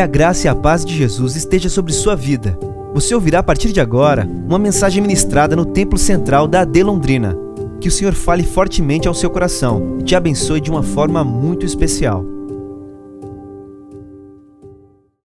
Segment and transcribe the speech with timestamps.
[0.00, 2.58] Que a graça e a paz de Jesus esteja sobre sua vida.
[2.94, 7.36] Você ouvirá a partir de agora uma mensagem ministrada no Templo Central da AD Londrina.
[7.82, 11.66] Que o Senhor fale fortemente ao seu coração e te abençoe de uma forma muito
[11.66, 12.24] especial.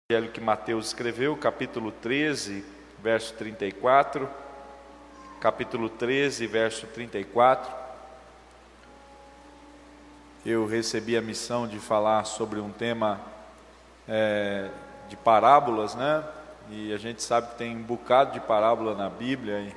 [0.10, 2.66] Evangelho que Mateus escreveu, capítulo 13,
[3.04, 4.28] verso 34.
[5.40, 7.72] Capítulo 13, verso 34.
[10.44, 13.35] Eu recebi a missão de falar sobre um tema
[14.08, 14.70] é,
[15.10, 16.24] de parábolas, né?
[16.70, 19.60] E a gente sabe que tem um bocado de parábola na Bíblia.
[19.60, 19.76] E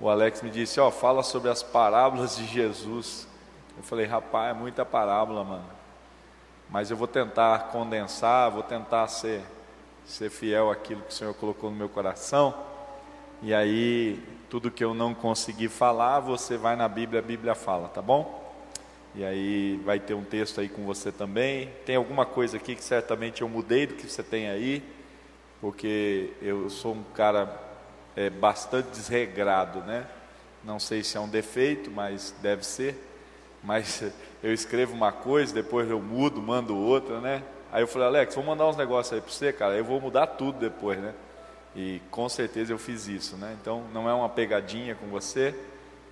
[0.00, 3.28] o Alex me disse: Ó, fala sobre as parábolas de Jesus.
[3.76, 5.64] Eu falei: Rapaz, é muita parábola, mano.
[6.68, 9.42] Mas eu vou tentar condensar, vou tentar ser,
[10.04, 12.54] ser fiel àquilo que o Senhor colocou no meu coração.
[13.42, 17.88] E aí, tudo que eu não consegui falar, você vai na Bíblia, a Bíblia fala,
[17.88, 18.43] tá bom?
[19.16, 21.70] E aí vai ter um texto aí com você também.
[21.86, 24.82] Tem alguma coisa aqui que certamente eu mudei do que você tem aí,
[25.60, 27.48] porque eu sou um cara
[28.16, 30.04] é, bastante desregrado, né?
[30.64, 32.96] Não sei se é um defeito, mas deve ser.
[33.62, 34.02] Mas
[34.42, 37.44] eu escrevo uma coisa, depois eu mudo, mando outra, né?
[37.70, 39.76] Aí eu falei, Alex, vou mandar uns negócios aí para você, cara.
[39.76, 41.14] Eu vou mudar tudo depois, né?
[41.76, 43.56] E com certeza eu fiz isso, né?
[43.60, 45.54] Então não é uma pegadinha com você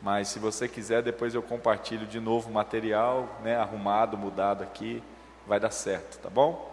[0.03, 5.01] mas se você quiser, depois eu compartilho de novo o material, né, arrumado, mudado aqui,
[5.47, 6.71] vai dar certo, tá bom?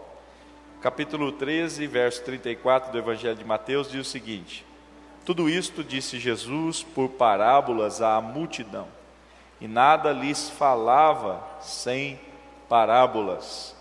[0.82, 4.66] Capítulo 13, verso 34 do Evangelho de Mateus diz o seguinte:
[5.26, 8.88] Tudo isto disse Jesus por parábolas à multidão,
[9.62, 12.20] e nada lhes falava sem
[12.68, 13.76] parábolas.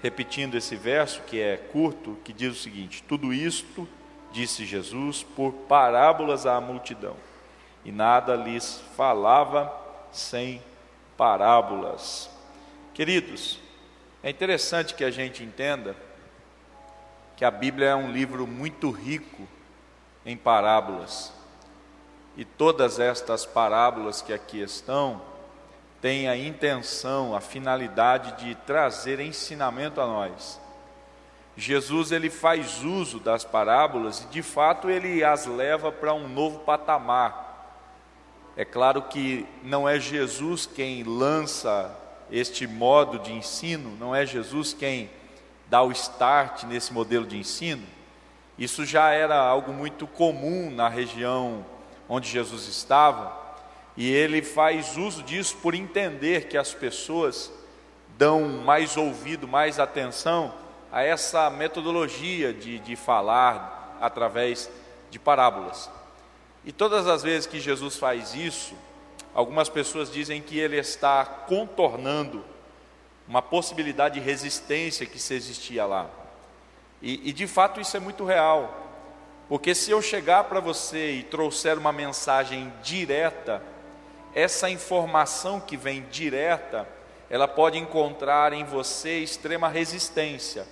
[0.00, 3.88] Repetindo esse verso, que é curto, que diz o seguinte: Tudo isto
[4.30, 7.16] disse Jesus por parábolas à multidão
[7.84, 9.72] e nada lhes falava
[10.12, 10.62] sem
[11.16, 12.30] parábolas.
[12.94, 13.58] Queridos,
[14.22, 15.96] é interessante que a gente entenda
[17.36, 19.48] que a Bíblia é um livro muito rico
[20.26, 21.32] em parábolas.
[22.36, 25.22] E todas estas parábolas que aqui estão
[26.00, 30.60] têm a intenção, a finalidade de trazer ensinamento a nós.
[31.56, 36.60] Jesus ele faz uso das parábolas e de fato ele as leva para um novo
[36.60, 37.49] patamar
[38.56, 41.96] é claro que não é Jesus quem lança
[42.30, 45.10] este modo de ensino, não é Jesus quem
[45.66, 47.86] dá o start nesse modelo de ensino.
[48.58, 51.64] Isso já era algo muito comum na região
[52.08, 53.38] onde Jesus estava,
[53.96, 57.52] e ele faz uso disso por entender que as pessoas
[58.18, 60.52] dão mais ouvido, mais atenção
[60.92, 64.70] a essa metodologia de, de falar através
[65.10, 65.90] de parábolas.
[66.64, 68.74] E todas as vezes que Jesus faz isso,
[69.34, 72.44] algumas pessoas dizem que ele está contornando
[73.26, 76.10] uma possibilidade de resistência que se existia lá.
[77.00, 78.88] E, e de fato isso é muito real,
[79.48, 83.62] porque se eu chegar para você e trouxer uma mensagem direta,
[84.34, 86.86] essa informação que vem direta,
[87.28, 90.66] ela pode encontrar em você extrema resistência.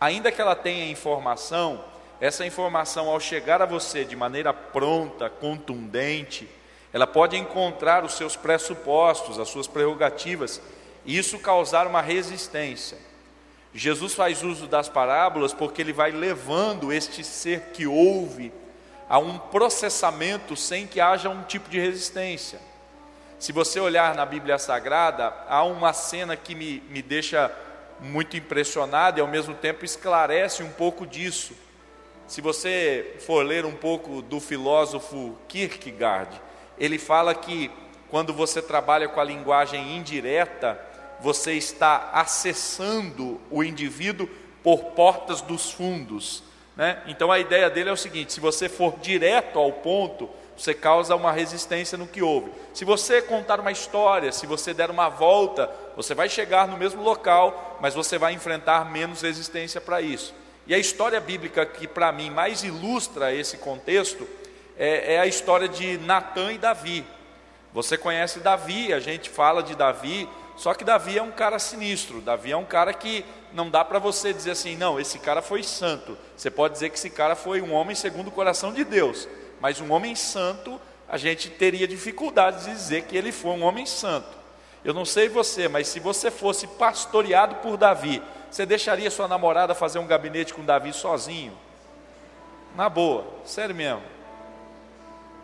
[0.00, 1.84] Ainda que ela tenha informação,
[2.22, 6.48] essa informação, ao chegar a você de maneira pronta, contundente,
[6.92, 10.62] ela pode encontrar os seus pressupostos, as suas prerrogativas,
[11.04, 12.96] e isso causar uma resistência.
[13.74, 18.52] Jesus faz uso das parábolas porque ele vai levando este ser que ouve
[19.08, 22.60] a um processamento sem que haja um tipo de resistência.
[23.36, 27.50] Se você olhar na Bíblia Sagrada, há uma cena que me, me deixa
[27.98, 31.52] muito impressionado e ao mesmo tempo esclarece um pouco disso.
[32.26, 36.40] Se você for ler um pouco do filósofo Kierkegaard,
[36.78, 37.70] ele fala que
[38.10, 40.80] quando você trabalha com a linguagem indireta,
[41.20, 44.28] você está acessando o indivíduo
[44.62, 46.42] por portas dos fundos.
[46.76, 47.02] Né?
[47.06, 51.16] Então a ideia dele é o seguinte: se você for direto ao ponto, você causa
[51.16, 52.52] uma resistência no que houve.
[52.74, 57.02] Se você contar uma história, se você der uma volta, você vai chegar no mesmo
[57.02, 60.34] local, mas você vai enfrentar menos resistência para isso.
[60.72, 64.26] E a história bíblica que para mim mais ilustra esse contexto
[64.74, 67.04] é, é a história de Natã e Davi.
[67.74, 70.26] Você conhece Davi, a gente fala de Davi,
[70.56, 72.22] só que Davi é um cara sinistro.
[72.22, 73.22] Davi é um cara que
[73.52, 76.16] não dá para você dizer assim, não, esse cara foi santo.
[76.34, 79.28] Você pode dizer que esse cara foi um homem segundo o coração de Deus,
[79.60, 83.84] mas um homem santo, a gente teria dificuldade de dizer que ele foi um homem
[83.84, 84.38] santo.
[84.82, 88.22] Eu não sei você, mas se você fosse pastoreado por Davi,
[88.52, 91.56] você deixaria sua namorada fazer um gabinete com Davi sozinho?
[92.76, 94.02] Na boa, sério mesmo.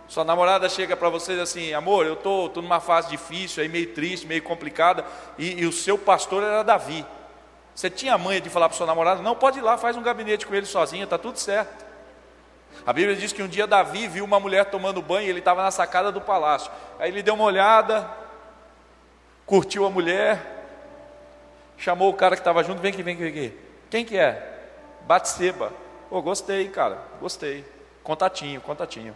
[0.06, 3.68] Sua namorada chega para você diz assim: amor, eu tô, tô numa fase difícil, aí
[3.68, 5.06] meio triste, meio complicada,
[5.38, 7.02] e, e o seu pastor era Davi.
[7.74, 10.02] Você tinha manha de falar para o seu namorado: não, pode ir lá, faz um
[10.02, 11.86] gabinete com ele sozinho, está tudo certo.
[12.86, 15.62] A Bíblia diz que um dia Davi viu uma mulher tomando banho e ele estava
[15.62, 16.70] na sacada do palácio.
[16.98, 18.06] Aí ele deu uma olhada,
[19.46, 20.57] curtiu a mulher,
[21.78, 23.58] chamou o cara que estava junto: vem aqui, vem aqui, vem aqui.
[23.88, 24.66] Quem que é?
[25.06, 25.72] Batseba.
[26.10, 27.64] Pô, oh, gostei, cara, gostei.
[28.02, 29.14] Contatinho, contatinho.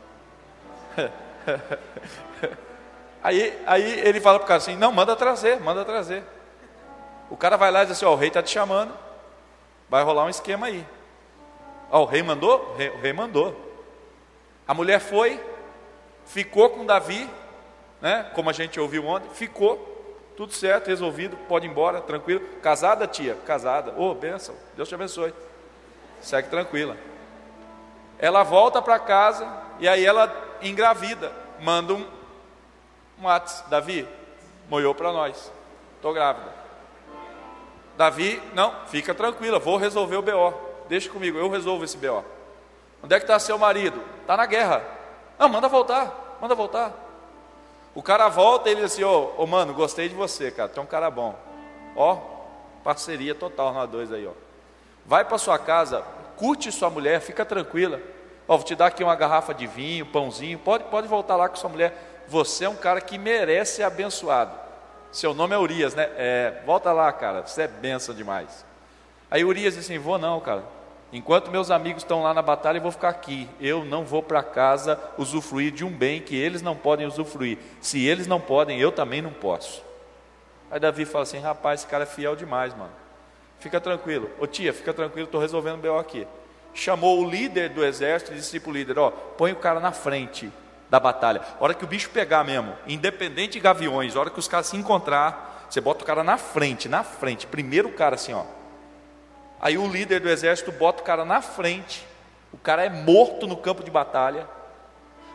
[3.23, 6.23] aí, aí ele fala para o cara assim: não, manda trazer, manda trazer.
[7.31, 8.93] O cara vai lá e diz assim: ó, o rei está te chamando,
[9.89, 10.87] vai rolar um esquema aí.
[11.91, 12.77] Ó, o rei mandou?
[12.95, 13.71] O rei mandou.
[14.67, 15.43] A mulher foi,
[16.25, 17.29] ficou com Davi,
[18.01, 18.31] né?
[18.35, 19.92] Como a gente ouviu ontem, ficou.
[20.37, 22.41] Tudo certo, resolvido, pode ir embora, tranquilo.
[22.63, 23.37] Casada, tia?
[23.47, 23.93] Casada.
[23.97, 25.33] Ô, oh, bênção, Deus te abençoe.
[26.21, 26.97] Segue tranquila.
[28.19, 29.47] Ela volta para casa
[29.79, 31.33] e aí ela engravida.
[31.61, 32.07] Manda um,
[33.19, 33.69] um.
[33.69, 34.09] Davi,
[34.69, 35.53] moiou para nós.
[35.97, 36.53] Estou grávida.
[37.97, 40.55] Davi, não, fica tranquila, vou resolver o BO.
[40.89, 42.25] Deixa comigo, eu resolvo esse BO.
[43.03, 44.01] Onde é que está seu marido?
[44.21, 44.83] Está na guerra.
[45.39, 46.93] Não, manda voltar, manda voltar.
[47.95, 50.69] O cara volta e ele diz assim: Ô oh, oh, mano, gostei de você, cara,
[50.69, 51.35] tu é um cara bom.
[51.95, 52.17] Ó,
[52.83, 54.33] parceria total nós dois aí, ó.
[55.05, 56.03] Vai para sua casa,
[56.37, 58.01] curte sua mulher, fica tranquila.
[58.49, 60.59] Ó, vou te dar aqui uma garrafa de vinho, pãozinho.
[60.59, 62.25] Pode, pode voltar lá com sua mulher.
[62.29, 64.53] Você é um cara que merece ser abençoado.
[65.11, 66.09] Seu nome é Urias, né?
[66.17, 67.47] É, volta lá, cara.
[67.47, 68.65] Você é benção demais.
[69.31, 70.63] Aí Urias disse assim: Vou não, cara.
[71.13, 73.47] Enquanto meus amigos estão lá na batalha, eu vou ficar aqui.
[73.61, 77.59] Eu não vou para casa usufruir de um bem que eles não podem usufruir.
[77.83, 79.85] Se eles não podem, eu também não posso.
[80.71, 82.91] Aí Davi fala assim: rapaz, esse cara é fiel demais, mano.
[83.61, 84.31] Fica tranquilo.
[84.41, 86.27] Ô tia, fica tranquilo, estou resolvendo o BO aqui.
[86.73, 89.93] Chamou o líder do exército e disse para o líder: ó, põe o cara na
[89.93, 90.51] frente
[90.89, 91.43] da batalha.
[91.61, 95.67] Hora que o bicho pegar mesmo, independente de gaviões, hora que os caras se encontrar,
[95.69, 97.47] você bota o cara na frente, na frente.
[97.47, 98.62] Primeiro o cara assim, ó
[99.63, 102.05] Aí o líder do exército bota o cara na frente,
[102.53, 104.49] o cara é morto no campo de batalha.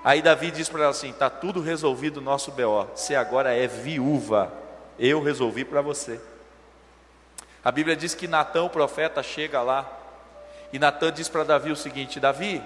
[0.04, 2.88] Aí Davi diz para ela assim: está tudo resolvido o nosso BO.
[2.94, 4.52] Você agora é viúva.
[5.00, 6.20] Eu resolvi para você.
[7.64, 9.90] A Bíblia diz que Natã, o profeta, chega lá.
[10.74, 12.62] E Natã diz para Davi o seguinte: Davi,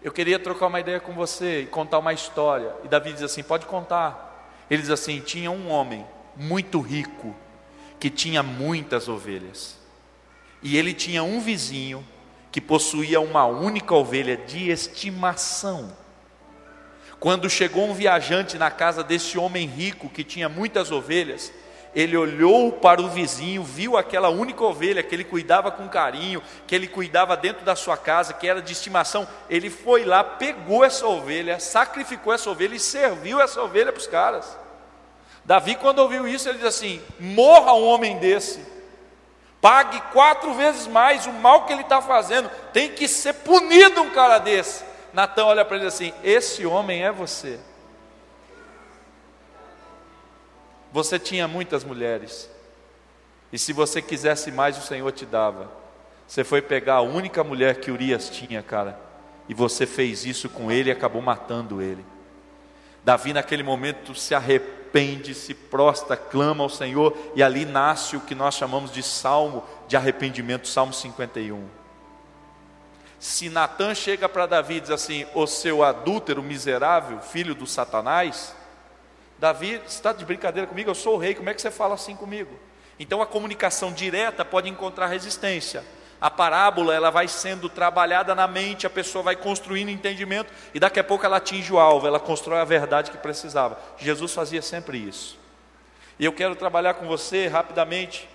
[0.00, 2.72] eu queria trocar uma ideia com você e contar uma história.
[2.84, 4.56] E Davi diz assim: pode contar.
[4.70, 7.34] Ele diz assim: tinha um homem muito rico
[7.98, 9.77] que tinha muitas ovelhas.
[10.62, 12.06] E ele tinha um vizinho
[12.50, 15.92] que possuía uma única ovelha de estimação.
[17.20, 21.52] Quando chegou um viajante na casa desse homem rico que tinha muitas ovelhas,
[21.94, 26.74] ele olhou para o vizinho, viu aquela única ovelha que ele cuidava com carinho, que
[26.74, 29.26] ele cuidava dentro da sua casa, que era de estimação.
[29.50, 34.06] Ele foi lá, pegou essa ovelha, sacrificou essa ovelha e serviu essa ovelha para os
[34.06, 34.56] caras.
[35.44, 38.77] Davi, quando ouviu isso, ele diz assim: morra um homem desse
[39.60, 42.48] Pague quatro vezes mais o mal que ele está fazendo.
[42.72, 44.84] Tem que ser punido um cara desse.
[45.12, 47.58] Natan olha para ele assim: Esse homem é você.
[50.92, 52.48] Você tinha muitas mulheres.
[53.52, 55.70] E se você quisesse mais, o Senhor te dava.
[56.26, 58.98] Você foi pegar a única mulher que Urias tinha, cara.
[59.48, 62.04] E você fez isso com ele e acabou matando ele.
[63.02, 68.20] Davi, naquele momento, se arrepende arrepende, se prostra, clama ao Senhor, e ali nasce o
[68.20, 71.68] que nós chamamos de salmo de arrependimento, Salmo 51.
[73.20, 78.54] Se Natan chega para Davi e diz assim: O seu adúltero miserável, filho do Satanás,
[79.38, 82.16] Davi está de brincadeira comigo, eu sou o rei, como é que você fala assim
[82.16, 82.58] comigo?
[82.98, 85.84] Então a comunicação direta pode encontrar resistência
[86.20, 90.98] a parábola ela vai sendo trabalhada na mente, a pessoa vai construindo entendimento e daqui
[90.98, 93.78] a pouco ela atinge o alvo, ela constrói a verdade que precisava.
[93.98, 95.38] Jesus fazia sempre isso.
[96.18, 98.28] E eu quero trabalhar com você rapidamente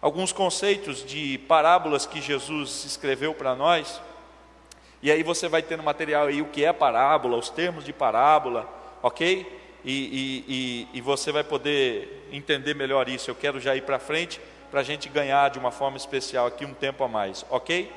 [0.00, 4.00] alguns conceitos de parábolas que Jesus escreveu para nós.
[5.02, 7.92] E aí você vai ter no material aí o que é parábola, os termos de
[7.92, 8.68] parábola,
[9.02, 9.60] ok?
[9.84, 10.44] E, e,
[10.94, 13.28] e, e você vai poder entender melhor isso.
[13.28, 14.40] Eu quero já ir para frente
[14.72, 17.92] para a gente ganhar de uma forma especial aqui um tempo a mais, ok?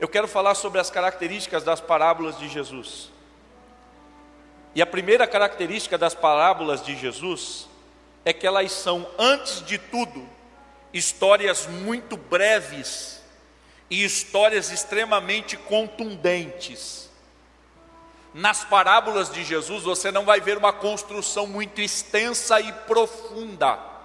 [0.00, 3.08] Eu quero falar sobre as características das parábolas de Jesus.
[4.74, 7.68] E a primeira característica das parábolas de Jesus
[8.24, 10.28] é que elas são, antes de tudo,
[10.92, 13.22] histórias muito breves
[13.88, 17.08] e histórias extremamente contundentes.
[18.34, 23.96] Nas parábolas de Jesus você não vai ver uma construção muito extensa e profunda.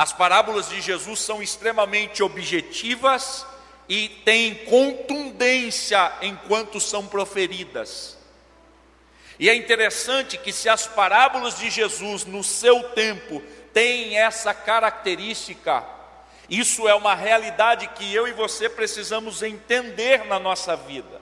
[0.00, 3.44] As parábolas de Jesus são extremamente objetivas
[3.86, 8.16] e têm contundência enquanto são proferidas.
[9.38, 13.42] E é interessante que, se as parábolas de Jesus no seu tempo
[13.74, 15.84] têm essa característica,
[16.50, 21.20] Isso é uma realidade que eu e você precisamos entender na nossa vida.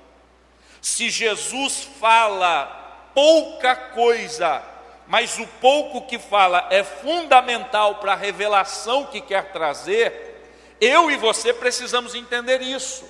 [0.80, 4.62] Se Jesus fala pouca coisa,
[5.08, 11.16] mas o pouco que fala é fundamental para a revelação que quer trazer, eu e
[11.16, 13.08] você precisamos entender isso.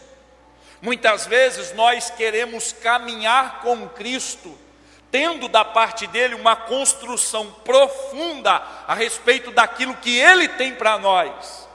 [0.80, 4.56] Muitas vezes nós queremos caminhar com Cristo,
[5.10, 11.68] tendo da parte dele uma construção profunda a respeito daquilo que ele tem para nós.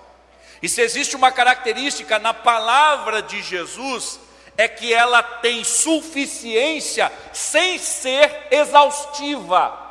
[0.62, 4.22] E se existe uma característica na palavra de Jesus,
[4.58, 9.83] é que ela tem suficiência sem ser exaustiva.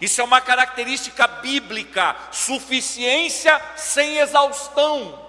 [0.00, 5.26] Isso é uma característica bíblica, suficiência sem exaustão.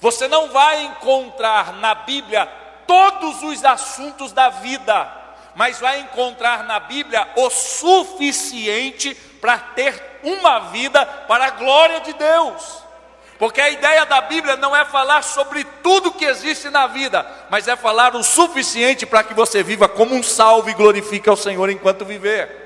[0.00, 2.46] Você não vai encontrar na Bíblia
[2.86, 5.10] todos os assuntos da vida,
[5.54, 12.12] mas vai encontrar na Bíblia o suficiente para ter uma vida para a glória de
[12.12, 12.82] Deus.
[13.38, 17.66] Porque a ideia da Bíblia não é falar sobre tudo que existe na vida, mas
[17.66, 21.68] é falar o suficiente para que você viva como um salvo e glorifique ao Senhor
[21.70, 22.61] enquanto viver.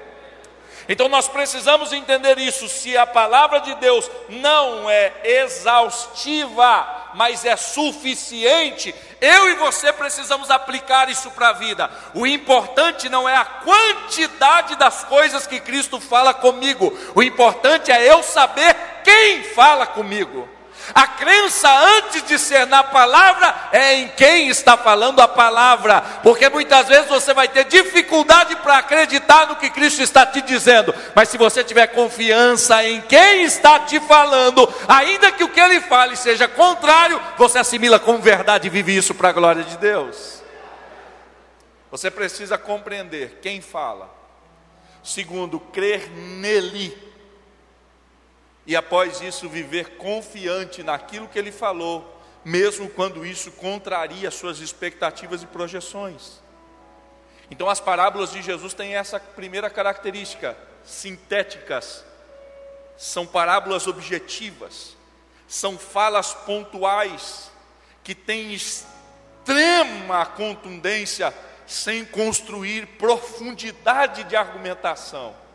[0.88, 2.68] Então nós precisamos entender isso.
[2.68, 10.50] Se a palavra de Deus não é exaustiva, mas é suficiente, eu e você precisamos
[10.50, 11.90] aplicar isso para a vida.
[12.14, 18.10] O importante não é a quantidade das coisas que Cristo fala comigo, o importante é
[18.10, 20.55] eu saber quem fala comigo.
[20.94, 26.48] A crença antes de ser na palavra é em quem está falando a palavra, porque
[26.48, 31.28] muitas vezes você vai ter dificuldade para acreditar no que Cristo está te dizendo, mas
[31.28, 36.16] se você tiver confiança em quem está te falando, ainda que o que ele fale
[36.16, 40.42] seja contrário, você assimila como verdade e vive isso para a glória de Deus.
[41.90, 44.14] Você precisa compreender quem fala.
[45.02, 47.05] Segundo, crer nele
[48.66, 55.42] e após isso viver confiante naquilo que ele falou, mesmo quando isso contraria suas expectativas
[55.42, 56.40] e projeções.
[57.50, 62.04] Então, as parábolas de Jesus têm essa primeira característica: sintéticas,
[62.96, 64.96] são parábolas objetivas,
[65.46, 67.50] são falas pontuais,
[68.02, 71.32] que têm extrema contundência,
[71.66, 75.45] sem construir profundidade de argumentação.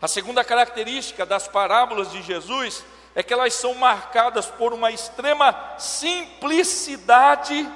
[0.00, 5.74] A segunda característica das parábolas de Jesus é que elas são marcadas por uma extrema
[5.78, 7.68] simplicidade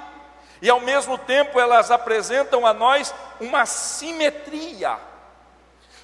[0.61, 4.97] e ao mesmo tempo elas apresentam a nós uma simetria.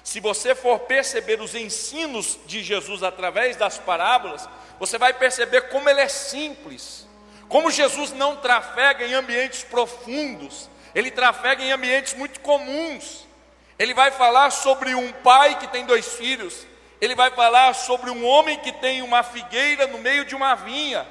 [0.04, 4.48] Se você for perceber os ensinos de Jesus através das parábolas,
[4.78, 7.06] você vai perceber como ele é simples,
[7.48, 13.26] como Jesus não trafega em ambientes profundos, ele trafega em ambientes muito comuns.
[13.82, 16.64] Ele vai falar sobre um pai que tem dois filhos.
[17.00, 21.04] Ele vai falar sobre um homem que tem uma figueira no meio de uma vinha.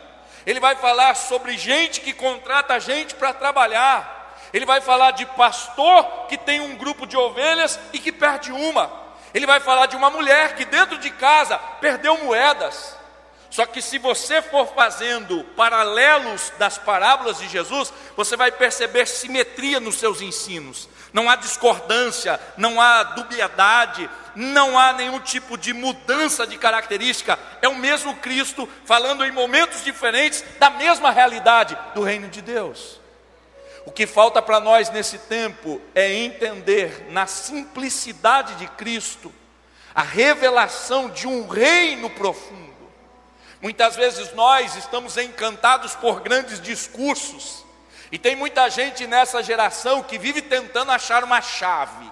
[0.45, 4.39] Ele vai falar sobre gente que contrata gente para trabalhar.
[4.53, 8.89] Ele vai falar de pastor que tem um grupo de ovelhas e que perde uma.
[9.33, 12.97] Ele vai falar de uma mulher que dentro de casa perdeu moedas.
[13.49, 19.81] Só que se você for fazendo paralelos das parábolas de Jesus, você vai perceber simetria
[19.81, 26.47] nos seus ensinos não há discordância, não há dubiedade, não há nenhum tipo de mudança
[26.47, 27.37] de característica.
[27.61, 32.99] É o mesmo Cristo falando em momentos diferentes da mesma realidade do reino de Deus.
[33.85, 39.33] O que falta para nós nesse tempo é entender na simplicidade de Cristo
[39.93, 42.71] a revelação de um reino profundo.
[43.61, 47.65] Muitas vezes nós estamos encantados por grandes discursos,
[48.11, 52.11] e tem muita gente nessa geração que vive tentando achar uma chave.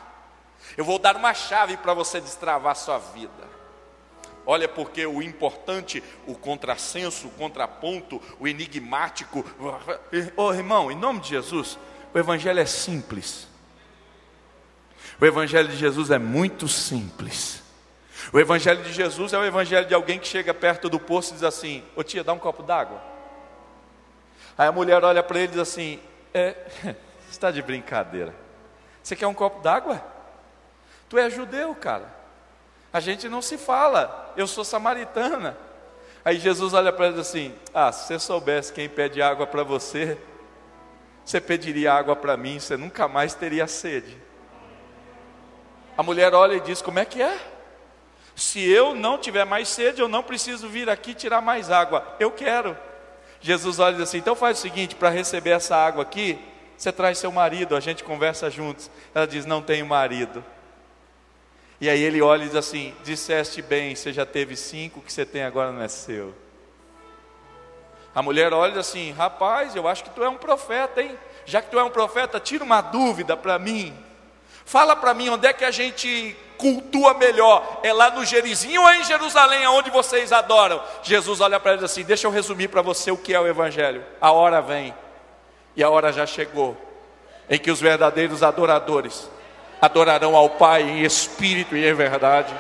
[0.77, 3.50] Eu vou dar uma chave para você destravar sua vida.
[4.46, 9.46] Olha, porque o importante, o contrassenso, o contraponto, o enigmático.
[10.38, 11.77] Ô oh, irmão, em nome de Jesus,
[12.13, 13.48] o Evangelho é simples.
[15.20, 17.62] O Evangelho de Jesus é muito simples.
[18.32, 21.34] O Evangelho de Jesus é o Evangelho de alguém que chega perto do poço e
[21.34, 23.19] diz assim: Ô tia, dá um copo d'água.
[24.60, 26.01] Aí a mulher olha para ele e diz assim:
[26.34, 26.54] é,
[27.32, 28.36] está de brincadeira.
[29.01, 30.04] Você quer um copo d'água?
[31.08, 32.13] Tu é judeu, cara.
[32.92, 34.34] A gente não se fala.
[34.36, 35.58] Eu sou samaritana.
[36.25, 40.18] Aí Jesus olha para ele assim: Ah, se você soubesse quem pede água para você,
[41.24, 44.18] você pediria água para mim, você nunca mais teria sede.
[45.98, 47.39] A mulher olha e diz: Como é que é?
[48.36, 52.06] Se eu não tiver mais sede, eu não preciso vir aqui tirar mais água.
[52.20, 52.88] Eu quero.
[53.41, 56.39] Jesus olha e diz assim: então faz o seguinte, para receber essa água aqui,
[56.77, 58.89] você traz seu marido, a gente conversa juntos.
[59.13, 60.43] Ela diz: não tenho marido.
[61.81, 65.12] E aí ele olha e diz assim: disseste bem, você já teve cinco, o que
[65.12, 66.34] você tem agora não é seu.
[68.13, 71.17] A mulher olha assim: Rapaz, eu acho que tu é um profeta, hein?
[71.46, 73.98] Já que tu é um profeta, tira uma dúvida para mim.
[74.70, 77.80] Fala para mim onde é que a gente cultua melhor?
[77.82, 80.80] É lá no Gerizinho ou é em Jerusalém, aonde vocês adoram?
[81.02, 84.06] Jesus olha para ele assim: Deixa eu resumir para você o que é o Evangelho.
[84.22, 84.94] A hora vem,
[85.76, 86.78] e a hora já chegou,
[87.50, 89.28] em que os verdadeiros adoradores
[89.82, 92.54] adorarão ao Pai em espírito e em verdade.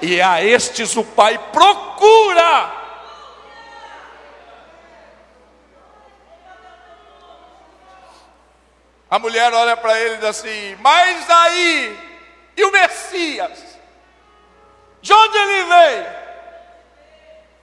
[0.00, 2.83] E a estes o Pai procura.
[9.14, 11.96] A mulher olha para ele e diz assim: Mas aí,
[12.56, 13.78] e o Messias?
[15.00, 16.06] De onde ele veio?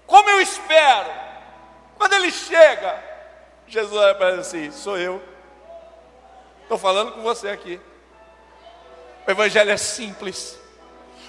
[0.08, 1.10] Como eu espero?
[1.98, 2.98] Quando ele chega,
[3.68, 5.22] Jesus olha para ele assim: Sou eu.
[6.62, 7.82] Estou falando com você aqui.
[9.28, 10.58] O Evangelho é simples.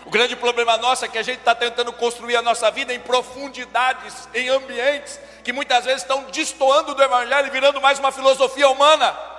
[0.06, 3.00] O grande problema nosso é que a gente está tentando construir a nossa vida em
[3.00, 8.68] profundidades, em ambientes que muitas vezes estão destoando do Evangelho e virando mais uma filosofia
[8.68, 9.32] humana.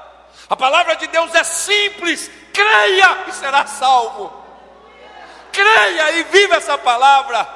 [0.49, 4.31] A palavra de Deus é simples, creia e será salvo.
[5.51, 7.47] Creia e viva essa palavra.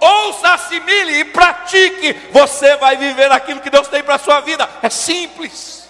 [0.00, 2.12] Ouça, assimile e pratique.
[2.30, 4.68] Você vai viver aquilo que Deus tem para a sua vida.
[4.82, 5.88] É simples.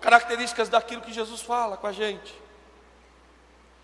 [0.00, 2.34] Características daquilo que Jesus fala com a gente.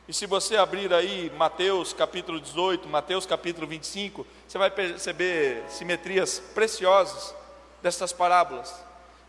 [0.06, 6.38] E se você abrir aí Mateus capítulo 18, Mateus capítulo 25, você vai perceber simetrias
[6.54, 7.34] preciosas
[7.82, 8.74] dessas parábolas.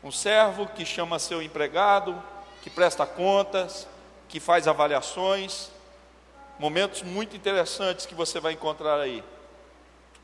[0.05, 2.21] Um servo que chama seu empregado,
[2.61, 3.87] que presta contas,
[4.29, 5.71] que faz avaliações,
[6.59, 9.23] momentos muito interessantes que você vai encontrar aí.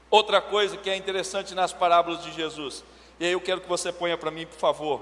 [0.08, 2.84] Outra coisa que é interessante nas parábolas de Jesus,
[3.20, 5.02] e aí eu quero que você ponha para mim, por favor.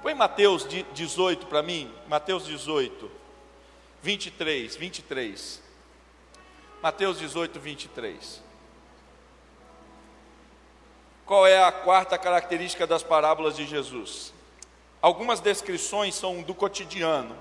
[0.00, 3.10] Põe Mateus 18 para mim, Mateus 18.
[4.02, 5.62] 23, 23.
[6.80, 8.47] Mateus 18, 23.
[11.28, 14.32] Qual é a quarta característica das parábolas de Jesus?
[15.02, 17.36] Algumas descrições são do cotidiano,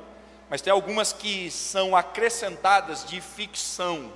[0.50, 4.12] mas tem algumas que são acrescentadas de ficção.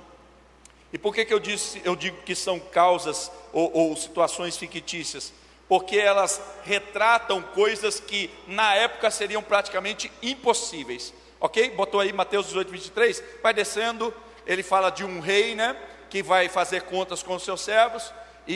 [0.92, 5.32] E por que, que eu, disse, eu digo que são causas ou, ou situações fictícias?
[5.66, 11.14] Porque elas retratam coisas que na época seriam praticamente impossíveis.
[11.40, 11.70] Ok?
[11.70, 13.24] Botou aí Mateus 18, 23.
[13.42, 14.12] Vai descendo,
[14.46, 15.74] ele fala de um rei, né?
[16.10, 18.12] Que vai fazer contas com os seus servos.
[18.46, 18.54] E,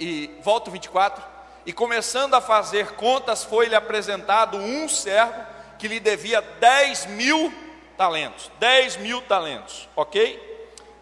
[0.00, 1.22] e, e volta o 24.
[1.64, 5.44] E começando a fazer contas, foi-lhe apresentado um servo
[5.78, 7.52] que lhe devia 10 mil
[7.96, 8.50] talentos.
[8.58, 10.50] 10 mil talentos, ok?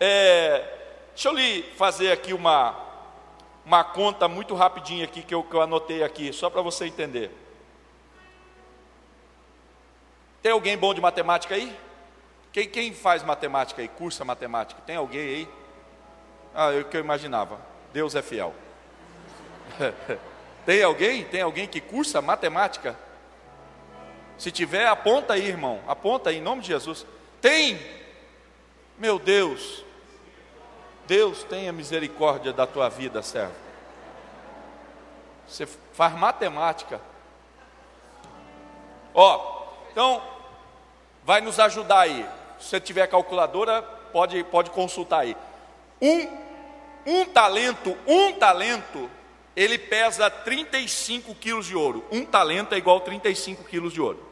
[0.00, 0.64] É,
[1.14, 2.76] deixa eu lhe fazer aqui uma,
[3.64, 7.30] uma conta muito rapidinha aqui que eu, que eu anotei aqui, só para você entender.
[10.42, 11.76] Tem alguém bom de matemática aí?
[12.52, 13.88] Quem, quem faz matemática aí?
[13.88, 14.80] Cursa matemática?
[14.86, 15.48] Tem alguém aí?
[16.54, 17.60] Ah, é o que eu imaginava.
[17.92, 18.54] Deus é fiel.
[20.66, 21.24] Tem alguém?
[21.24, 22.96] Tem alguém que cursa matemática?
[24.36, 25.80] Se tiver, aponta aí, irmão.
[25.86, 27.06] Aponta aí, em nome de Jesus.
[27.40, 27.78] Tem?
[28.98, 29.84] Meu Deus.
[31.06, 33.54] Deus tenha misericórdia da tua vida, servo.
[35.46, 37.00] Você faz matemática.
[39.14, 40.22] Ó, então,
[41.24, 42.28] vai nos ajudar aí.
[42.60, 43.80] Se você tiver calculadora,
[44.12, 45.36] pode, pode consultar aí.
[46.00, 46.47] Um,
[47.06, 49.10] um talento, um talento,
[49.56, 52.04] ele pesa 35 quilos de ouro.
[52.10, 54.26] Um talento é igual a 35 quilos de ouro.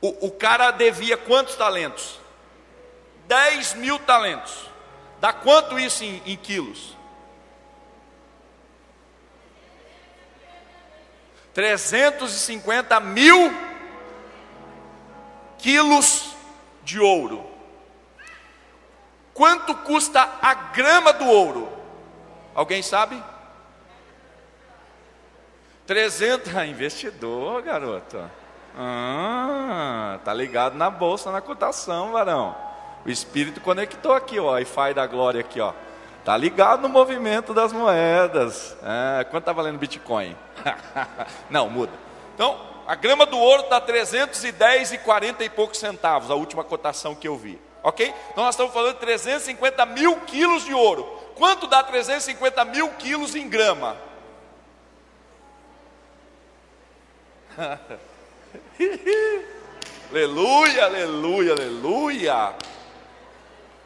[0.00, 2.18] O, o cara devia quantos talentos?
[3.26, 4.68] 10 mil talentos.
[5.20, 6.96] Dá quanto isso em, em quilos?
[11.54, 13.54] 350 mil
[15.58, 16.34] quilos
[16.82, 17.53] de ouro.
[19.34, 21.68] Quanto custa a grama do ouro?
[22.54, 23.20] Alguém sabe?
[25.86, 26.56] 300.
[26.56, 28.18] Ah, investidor, garoto.
[28.76, 32.56] Ah, tá ligado na bolsa, na cotação, varão.
[33.04, 35.72] O Espírito conectou aqui, ó, Wi-Fi da glória aqui, ó.
[36.24, 38.74] Tá ligado no movimento das moedas.
[38.82, 40.34] É, quanto tá valendo Bitcoin?
[41.50, 41.92] Não, muda.
[42.34, 47.14] Então, a grama do ouro está 310 e 40 e poucos centavos, a última cotação
[47.14, 47.60] que eu vi.
[47.84, 48.14] Ok?
[48.32, 51.04] Então nós estamos falando de 350 mil quilos de ouro.
[51.34, 53.94] Quanto dá 350 mil quilos em grama?
[60.10, 62.54] aleluia, aleluia, aleluia.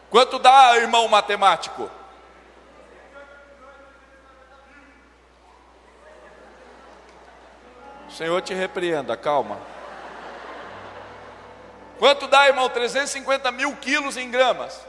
[0.09, 1.91] Quanto dá, irmão matemático?
[8.09, 9.59] Senhor te repreenda, calma.
[11.99, 12.69] Quanto dá, irmão?
[12.69, 14.81] 350 mil quilos em gramas.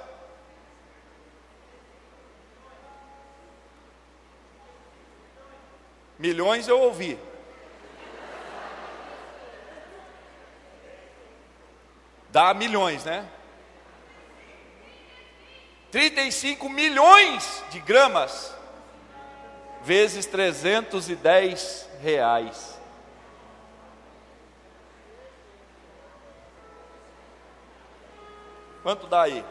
[6.17, 7.17] Milhões eu ouvi.
[12.30, 13.28] Dá milhões, né?
[15.91, 18.54] 35 milhões de gramas
[19.82, 22.79] vezes 310 reais.
[28.89, 29.45] Quanto dá aí?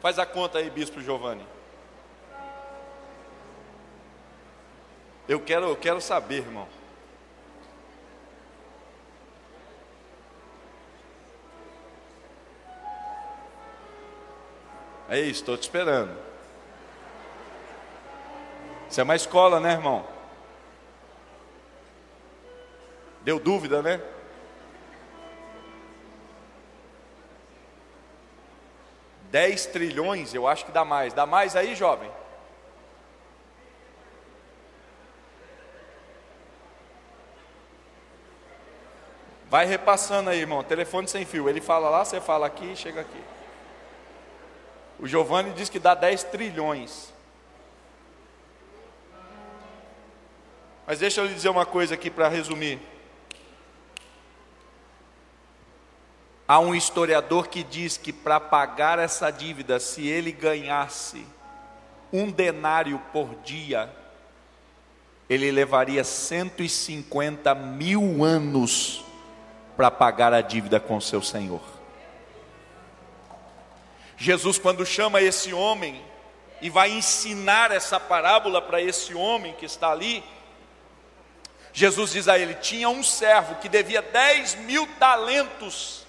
[0.00, 1.46] Faz a conta aí, Bispo Giovanni.
[5.28, 6.66] Eu quero, eu quero saber, irmão.
[15.10, 16.16] É isso, estou te esperando.
[18.88, 20.02] Isso é uma escola, né, irmão?
[23.20, 24.15] Deu dúvida, né?
[29.30, 31.12] Dez trilhões, eu acho que dá mais.
[31.12, 32.10] Dá mais aí, jovem?
[39.48, 40.62] Vai repassando aí, irmão.
[40.62, 41.48] Telefone sem fio.
[41.48, 43.22] Ele fala lá, você fala aqui, chega aqui.
[44.98, 47.12] O Giovanni diz que dá 10 trilhões.
[50.86, 52.80] Mas deixa eu lhe dizer uma coisa aqui para resumir.
[56.48, 61.26] Há um historiador que diz que para pagar essa dívida, se ele ganhasse
[62.12, 63.92] um denário por dia,
[65.28, 69.04] ele levaria 150 mil anos
[69.76, 71.60] para pagar a dívida com seu Senhor.
[74.16, 76.00] Jesus, quando chama esse homem
[76.62, 80.24] e vai ensinar essa parábola para esse homem que está ali,
[81.72, 86.05] Jesus diz a ele: tinha um servo que devia 10 mil talentos,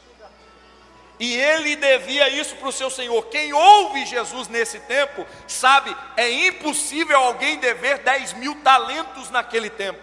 [1.20, 3.26] e ele devia isso para o seu senhor.
[3.28, 10.00] Quem ouve Jesus nesse tempo, sabe, é impossível alguém dever 10 mil talentos naquele tempo,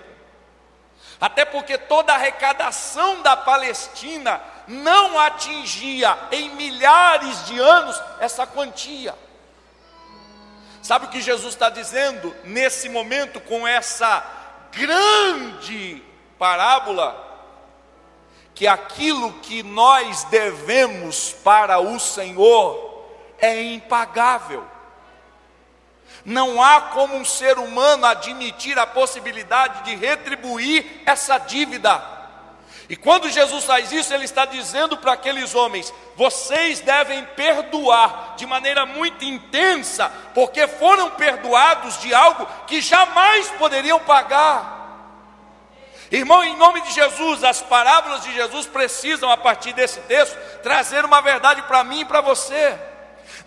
[1.20, 9.14] até porque toda a arrecadação da Palestina não atingia em milhares de anos essa quantia.
[10.82, 14.22] Sabe o que Jesus está dizendo nesse momento com essa
[14.70, 16.02] grande
[16.38, 17.23] parábola?
[18.54, 23.04] Que aquilo que nós devemos para o Senhor
[23.38, 24.64] é impagável.
[26.24, 32.14] Não há como um ser humano admitir a possibilidade de retribuir essa dívida.
[32.88, 38.46] E quando Jesus faz isso, ele está dizendo para aqueles homens: vocês devem perdoar de
[38.46, 44.73] maneira muito intensa, porque foram perdoados de algo que jamais poderiam pagar.
[46.10, 51.04] Irmão, em nome de Jesus, as parábolas de Jesus precisam, a partir desse texto, trazer
[51.04, 52.78] uma verdade para mim e para você.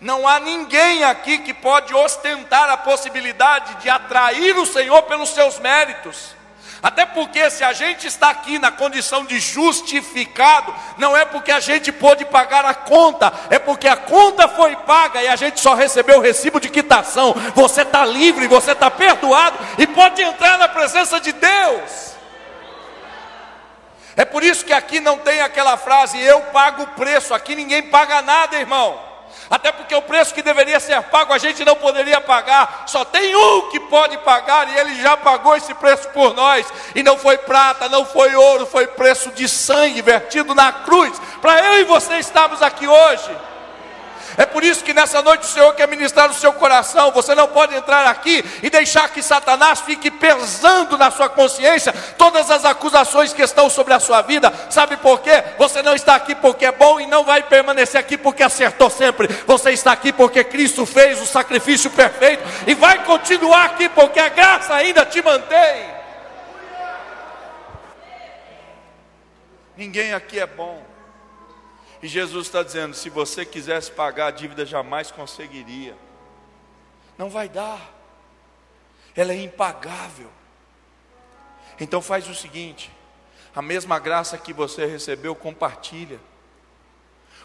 [0.00, 5.58] Não há ninguém aqui que pode ostentar a possibilidade de atrair o Senhor pelos seus
[5.58, 6.36] méritos.
[6.80, 11.58] Até porque se a gente está aqui na condição de justificado, não é porque a
[11.58, 15.74] gente pôde pagar a conta, é porque a conta foi paga e a gente só
[15.74, 17.34] recebeu o recibo de quitação.
[17.54, 22.17] Você está livre, você está perdoado e pode entrar na presença de Deus.
[24.18, 27.84] É por isso que aqui não tem aquela frase, eu pago o preço, aqui ninguém
[27.84, 28.98] paga nada, irmão.
[29.48, 33.36] Até porque o preço que deveria ser pago a gente não poderia pagar, só tem
[33.36, 37.38] um que pode pagar e ele já pagou esse preço por nós, e não foi
[37.38, 42.18] prata, não foi ouro, foi preço de sangue vertido na cruz, para eu e você
[42.18, 43.30] estarmos aqui hoje.
[44.38, 47.10] É por isso que nessa noite o Senhor quer ministrar no seu coração.
[47.10, 52.48] Você não pode entrar aqui e deixar que Satanás fique pesando na sua consciência todas
[52.48, 54.52] as acusações que estão sobre a sua vida.
[54.70, 55.42] Sabe por quê?
[55.58, 59.26] Você não está aqui porque é bom e não vai permanecer aqui porque acertou sempre.
[59.44, 64.28] Você está aqui porque Cristo fez o sacrifício perfeito e vai continuar aqui porque a
[64.28, 65.84] graça ainda te mantém.
[69.76, 70.87] Ninguém aqui é bom.
[72.02, 75.96] E Jesus está dizendo: se você quisesse pagar a dívida, jamais conseguiria.
[77.16, 77.94] Não vai dar.
[79.16, 80.30] Ela é impagável.
[81.80, 82.90] Então faz o seguinte:
[83.54, 86.20] a mesma graça que você recebeu, compartilha.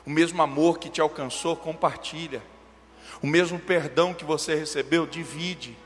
[0.06, 2.44] O mesmo amor que te alcançou, compartilha.
[3.22, 5.78] O mesmo perdão que você recebeu, divide.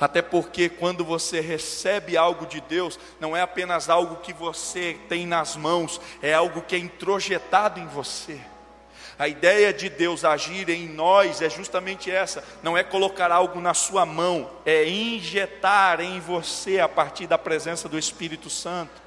[0.00, 5.26] Até porque quando você recebe algo de Deus, não é apenas algo que você tem
[5.26, 8.40] nas mãos, é algo que é introjetado em você.
[9.18, 13.74] A ideia de Deus agir em nós é justamente essa: não é colocar algo na
[13.74, 19.03] sua mão, é injetar em você a partir da presença do Espírito Santo.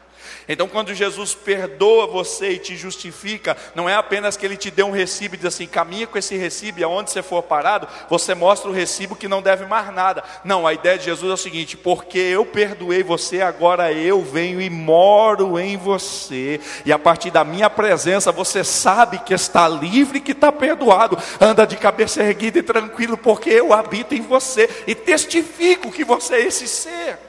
[0.47, 4.83] Então, quando Jesus perdoa você e te justifica, não é apenas que ele te dê
[4.83, 8.33] um recibo e diz assim: caminha com esse recibo e aonde você for parado, você
[8.33, 10.23] mostra o recibo que não deve mais nada.
[10.43, 14.61] Não, a ideia de Jesus é o seguinte: porque eu perdoei você, agora eu venho
[14.61, 20.19] e moro em você, e a partir da minha presença você sabe que está livre,
[20.19, 24.95] que está perdoado, anda de cabeça erguida e tranquilo, porque eu habito em você e
[24.95, 27.26] testifico que você é esse ser.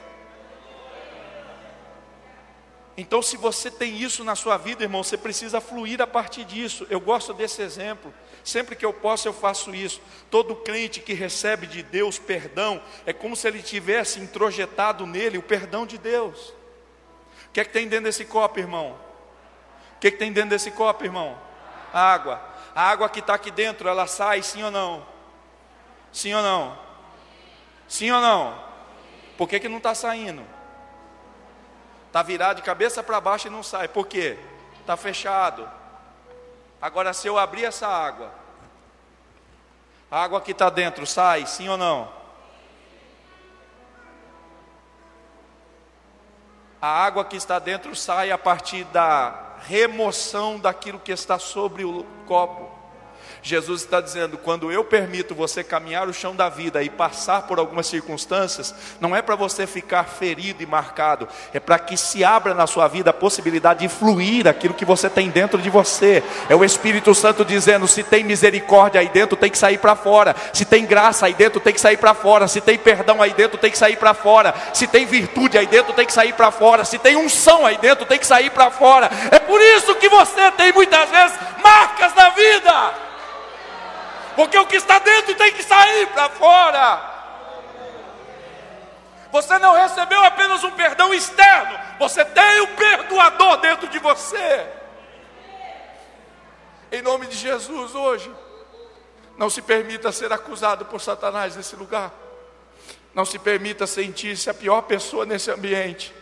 [2.99, 6.85] Então, se você tem isso na sua vida, irmão, você precisa fluir a partir disso.
[6.89, 8.13] Eu gosto desse exemplo.
[8.43, 10.01] Sempre que eu posso, eu faço isso.
[10.29, 15.41] Todo crente que recebe de Deus perdão, é como se ele tivesse introjetado nele o
[15.41, 16.49] perdão de Deus.
[17.47, 18.99] O que é que tem dentro desse copo, irmão?
[19.95, 21.39] O que, é que tem dentro desse copo, irmão?
[21.93, 22.43] A água.
[22.75, 25.05] A água que está aqui dentro, ela sai, sim ou não?
[26.11, 26.77] Sim ou não?
[27.87, 28.61] Sim ou não?
[29.37, 30.58] Por que, que não está saindo?
[32.09, 33.87] Está virado de cabeça para baixo e não sai.
[33.87, 34.35] Por quê?
[34.81, 35.69] Está fechado.
[36.81, 38.31] Agora, se eu abrir essa água,
[40.09, 42.11] a água que está dentro sai, sim ou não?
[46.81, 52.03] A água que está dentro sai a partir da remoção daquilo que está sobre o
[52.25, 52.78] copo.
[53.41, 57.57] Jesus está dizendo: quando eu permito você caminhar o chão da vida e passar por
[57.57, 62.53] algumas circunstâncias, não é para você ficar ferido e marcado, é para que se abra
[62.53, 66.23] na sua vida a possibilidade de fluir aquilo que você tem dentro de você.
[66.49, 70.35] É o Espírito Santo dizendo: se tem misericórdia aí dentro, tem que sair para fora.
[70.53, 72.47] Se tem graça aí dentro, tem que sair para fora.
[72.47, 74.53] Se tem perdão aí dentro, tem que sair para fora.
[74.73, 76.83] Se tem virtude aí dentro, tem que sair para fora.
[76.83, 79.09] Se tem unção aí dentro, tem que sair para fora.
[79.31, 83.08] É por isso que você tem muitas vezes marcas na vida
[84.39, 87.01] porque o que está dentro tem que sair para fora.
[89.33, 94.65] Você não recebeu apenas um perdão externo, você tem o um perdoador dentro de você.
[96.89, 98.33] Em nome de Jesus, hoje,
[99.37, 102.09] não se permita ser acusado por Satanás nesse lugar.
[103.13, 106.15] Não se permita sentir-se a pior pessoa nesse ambiente.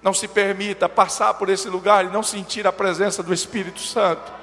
[0.00, 4.35] Não se permita passar por esse lugar e não sentir a presença do Espírito Santo.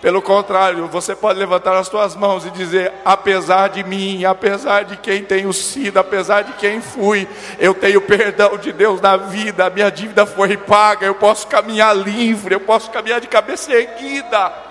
[0.00, 4.96] Pelo contrário, você pode levantar as suas mãos e dizer: apesar de mim, apesar de
[4.96, 9.90] quem tenho sido, apesar de quem fui, eu tenho perdão de Deus na vida, minha
[9.90, 14.70] dívida foi paga, eu posso caminhar livre, eu posso caminhar de cabeça erguida.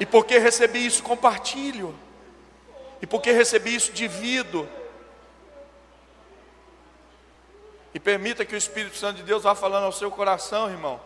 [0.00, 1.94] E porque recebi isso, compartilho.
[3.02, 4.66] E porque recebi isso, divido.
[7.92, 10.98] E permita que o Espírito Santo de Deus vá falando ao seu coração, irmão.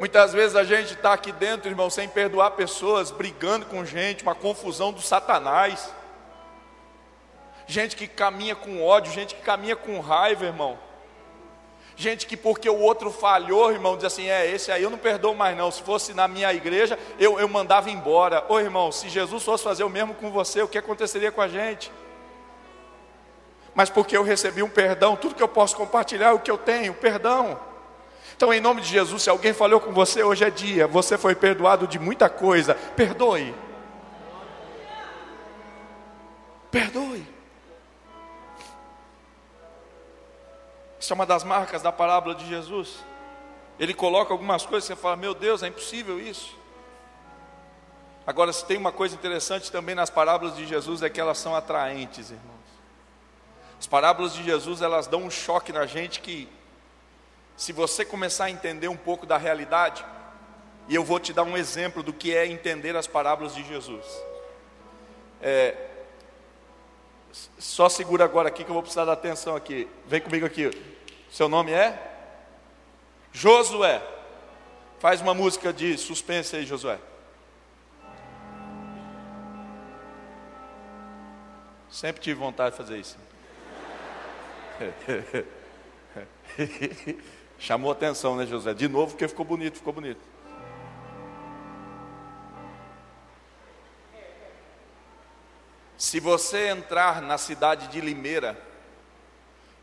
[0.00, 4.34] Muitas vezes a gente está aqui dentro, irmão, sem perdoar pessoas, brigando com gente, uma
[4.34, 5.92] confusão do Satanás.
[7.66, 10.78] Gente que caminha com ódio, gente que caminha com raiva, irmão.
[11.96, 15.34] Gente que porque o outro falhou, irmão, diz assim: é, esse aí eu não perdoo
[15.34, 15.70] mais não.
[15.70, 18.42] Se fosse na minha igreja, eu, eu mandava embora.
[18.48, 21.48] Ô irmão, se Jesus fosse fazer o mesmo com você, o que aconteceria com a
[21.48, 21.92] gente?
[23.74, 26.56] Mas porque eu recebi um perdão, tudo que eu posso compartilhar é o que eu
[26.56, 27.68] tenho, perdão.
[28.40, 31.34] Então, em nome de Jesus, se alguém falou com você, hoje é dia, você foi
[31.34, 33.54] perdoado de muita coisa, perdoe.
[36.70, 37.28] Perdoe.
[40.98, 43.04] Isso é uma das marcas da parábola de Jesus.
[43.78, 46.56] Ele coloca algumas coisas e você fala: Meu Deus, é impossível isso.
[48.26, 51.54] Agora, se tem uma coisa interessante também nas parábolas de Jesus, é que elas são
[51.54, 52.56] atraentes, irmãos.
[53.78, 56.48] As parábolas de Jesus, elas dão um choque na gente que
[57.60, 60.02] se você começar a entender um pouco da realidade,
[60.88, 64.02] e eu vou te dar um exemplo do que é entender as parábolas de Jesus.
[65.42, 65.76] É,
[67.58, 69.86] só segura agora aqui que eu vou precisar da atenção aqui.
[70.06, 70.70] Vem comigo aqui.
[71.30, 72.00] Seu nome é?
[73.30, 74.02] Josué.
[74.98, 76.98] Faz uma música de suspense aí, Josué.
[81.90, 83.18] Sempre tive vontade de fazer isso.
[87.60, 88.72] Chamou atenção, né, José?
[88.72, 90.20] De novo, porque ficou bonito, ficou bonito.
[95.98, 98.58] Se você entrar na cidade de Limeira,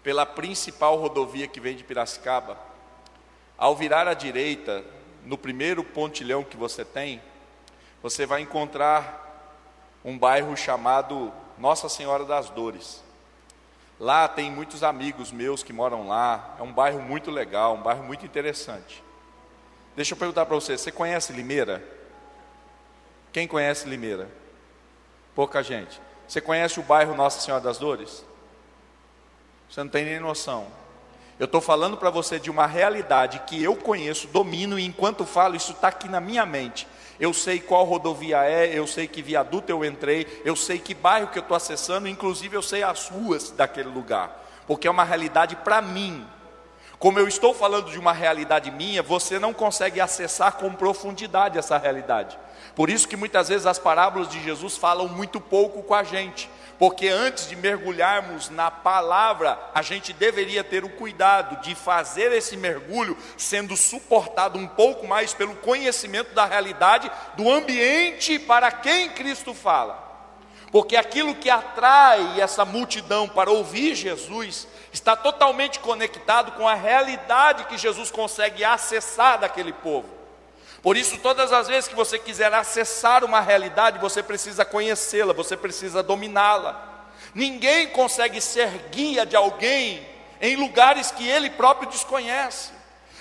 [0.02, 2.58] pela principal rodovia que vem de Piracicaba,
[3.56, 4.84] ao virar à direita,
[5.24, 7.22] no primeiro pontilhão que você tem,
[8.02, 9.54] você vai encontrar
[10.04, 13.04] um bairro chamado Nossa Senhora das Dores.
[14.00, 16.56] Lá tem muitos amigos meus que moram lá.
[16.60, 19.04] É um bairro muito legal, um bairro muito interessante.
[19.96, 21.84] Deixa eu perguntar para você: você conhece Limeira?
[23.32, 24.30] Quem conhece Limeira?
[25.34, 26.00] Pouca gente.
[26.28, 28.24] Você conhece o bairro Nossa Senhora das Dores?
[29.70, 30.68] Você não tem nem noção.
[31.40, 35.56] Eu estou falando para você de uma realidade que eu conheço, domino, e enquanto falo,
[35.56, 36.88] isso está aqui na minha mente.
[37.20, 41.28] Eu sei qual rodovia é, eu sei que viaduto eu entrei, eu sei que bairro
[41.28, 45.56] que eu estou acessando, inclusive eu sei as ruas daquele lugar, porque é uma realidade
[45.56, 46.26] para mim.
[47.00, 51.78] Como eu estou falando de uma realidade minha, você não consegue acessar com profundidade essa
[51.78, 52.38] realidade.
[52.76, 56.50] Por isso que muitas vezes as parábolas de Jesus falam muito pouco com a gente.
[56.80, 62.56] Porque antes de mergulharmos na palavra, a gente deveria ter o cuidado de fazer esse
[62.56, 69.56] mergulho sendo suportado um pouco mais pelo conhecimento da realidade do ambiente para quem Cristo
[69.56, 70.06] fala.
[70.72, 77.66] Porque aquilo que atrai essa multidão para ouvir Jesus está totalmente conectado com a realidade
[77.66, 80.17] que Jesus consegue acessar daquele povo.
[80.82, 85.58] Por isso, todas as vezes que você quiser acessar uma realidade, você precisa conhecê-la, você
[85.58, 86.88] precisa dominá-la.
[87.34, 90.08] Ninguém consegue ser guia de alguém
[90.40, 92.72] em lugares que ele próprio desconhece.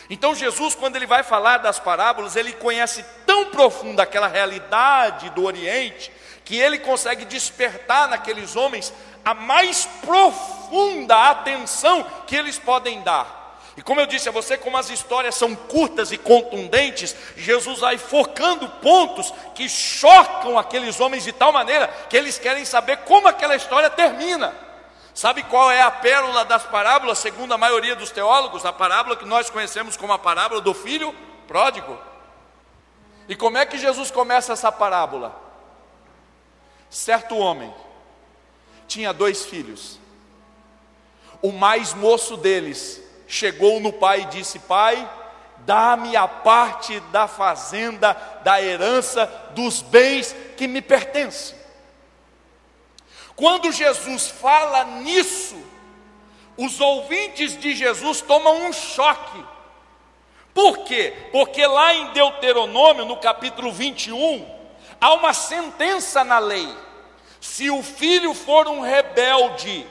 [0.08, 5.44] Então, Jesus, quando ele vai falar das parábolas, ele conhece tão profunda aquela realidade do
[5.44, 6.12] Oriente,
[6.44, 8.92] que ele consegue despertar naqueles homens
[9.24, 13.35] a mais profunda atenção que eles podem dar.
[13.76, 17.98] E como eu disse a você, como as histórias são curtas e contundentes, Jesus vai
[17.98, 23.54] focando pontos que chocam aqueles homens de tal maneira que eles querem saber como aquela
[23.54, 24.54] história termina.
[25.12, 28.64] Sabe qual é a pérola das parábolas, segundo a maioria dos teólogos?
[28.64, 31.14] A parábola que nós conhecemos como a parábola do filho
[31.46, 31.98] pródigo.
[33.28, 35.38] E como é que Jesus começa essa parábola?
[36.88, 37.74] Certo homem
[38.88, 39.98] tinha dois filhos.
[41.42, 45.08] O mais moço deles chegou no pai e disse: Pai,
[45.58, 51.56] dá-me a parte da fazenda, da herança, dos bens que me pertencem.
[53.34, 55.56] Quando Jesus fala nisso,
[56.56, 59.44] os ouvintes de Jesus tomam um choque.
[60.54, 61.12] Por quê?
[61.32, 64.48] Porque lá em Deuteronômio, no capítulo 21,
[64.98, 66.66] há uma sentença na lei:
[67.40, 69.86] se o filho for um rebelde,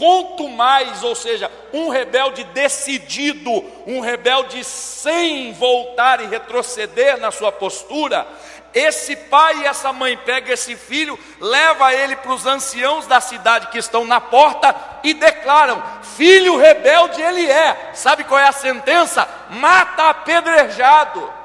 [0.00, 7.52] Quanto mais, ou seja, um rebelde decidido, um rebelde sem voltar e retroceder na sua
[7.52, 8.26] postura,
[8.72, 13.66] esse pai e essa mãe pega esse filho, leva ele para os anciãos da cidade
[13.66, 15.82] que estão na porta e declaram:
[16.16, 17.90] filho rebelde ele é.
[17.92, 19.28] Sabe qual é a sentença?
[19.50, 21.39] Mata apedrejado.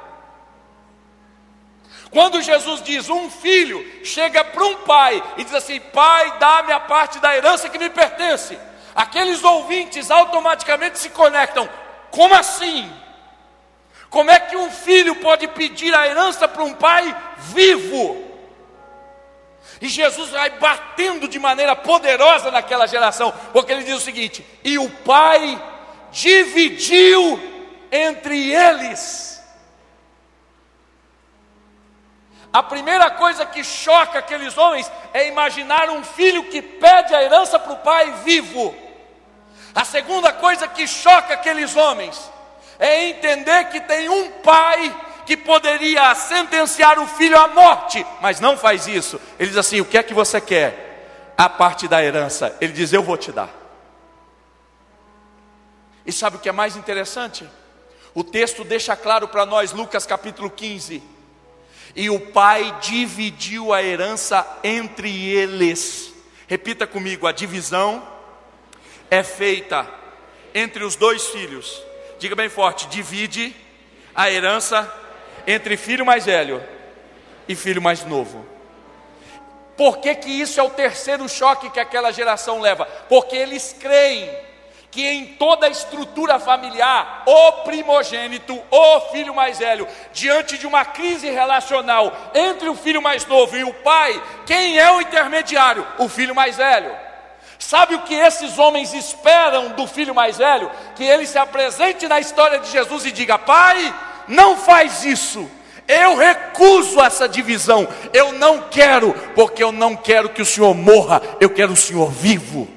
[2.15, 6.79] Quando Jesus diz um filho chega para um pai e diz assim: Pai, dá-me a
[6.79, 8.57] parte da herança que me pertence,
[8.95, 11.67] aqueles ouvintes automaticamente se conectam.
[12.11, 12.89] Como assim?
[14.09, 18.23] Como é que um filho pode pedir a herança para um pai vivo?
[19.81, 24.79] E Jesus vai batendo de maneira poderosa naquela geração, porque ele diz o seguinte: e
[24.79, 25.61] o pai
[26.13, 27.37] dividiu
[27.91, 29.34] entre eles
[32.55, 37.59] A primeira coisa que choca aqueles homens é imaginar um filho que pede a herança
[37.59, 38.73] para o pai vivo.
[39.75, 42.31] A segunda coisa que choca aqueles homens
[42.79, 48.57] é entender que tem um pai que poderia sentenciar o filho à morte, mas não
[48.57, 49.19] faz isso.
[49.37, 51.33] Ele diz assim: O que é que você quer?
[51.37, 52.55] A parte da herança.
[52.61, 53.49] Ele diz: Eu vou te dar.
[56.05, 57.45] E sabe o que é mais interessante?
[58.13, 61.14] O texto deixa claro para nós, Lucas capítulo 15
[61.95, 66.13] e o pai dividiu a herança entre eles.
[66.47, 68.05] Repita comigo: a divisão
[69.09, 69.87] é feita
[70.53, 71.81] entre os dois filhos.
[72.19, 73.55] Diga bem forte: divide
[74.13, 74.91] a herança
[75.47, 76.61] entre filho mais velho
[77.47, 78.45] e filho mais novo.
[79.77, 82.85] Por que, que isso é o terceiro choque que aquela geração leva?
[83.09, 84.29] Porque eles creem
[84.95, 90.85] que em toda a estrutura familiar, o primogênito, o filho mais velho, diante de uma
[90.85, 95.85] crise relacional entre o filho mais novo e o pai, quem é o intermediário?
[95.97, 96.95] O filho mais velho.
[97.59, 100.71] Sabe o que esses homens esperam do filho mais velho?
[100.95, 103.93] Que ele se apresente na história de Jesus e diga: Pai,
[104.29, 105.45] não faz isso.
[105.89, 107.85] Eu recuso essa divisão.
[108.13, 111.21] Eu não quero, porque eu não quero que o Senhor morra.
[111.41, 112.74] Eu quero o Senhor vivo.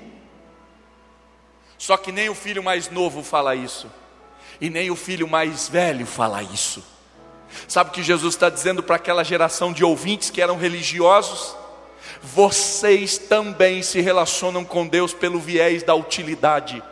[1.79, 3.91] Só que nem o filho mais novo fala isso,
[4.61, 6.85] e nem o filho mais velho fala isso.
[7.66, 11.57] Sabe o que Jesus está dizendo para aquela geração de ouvintes que eram religiosos?
[12.22, 16.83] Vocês também se relacionam com Deus pelo viés da utilidade.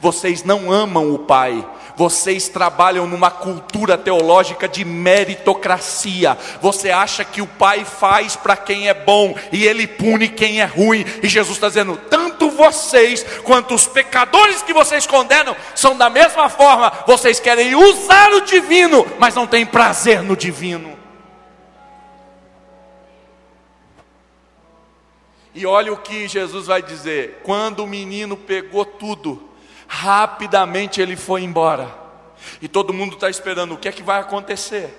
[0.00, 1.64] Vocês não amam o Pai,
[1.96, 6.36] vocês trabalham numa cultura teológica de meritocracia.
[6.60, 10.64] Você acha que o Pai faz para quem é bom e ele pune quem é
[10.64, 11.04] ruim.
[11.22, 16.48] E Jesus está dizendo: tanto vocês, quanto os pecadores que vocês condenam, são da mesma
[16.48, 20.94] forma, vocês querem usar o divino, mas não têm prazer no divino.
[25.54, 29.50] E olha o que Jesus vai dizer: quando o menino pegou tudo,
[29.86, 31.88] rapidamente ele foi embora.
[32.60, 34.92] E todo mundo está esperando o que é que vai acontecer.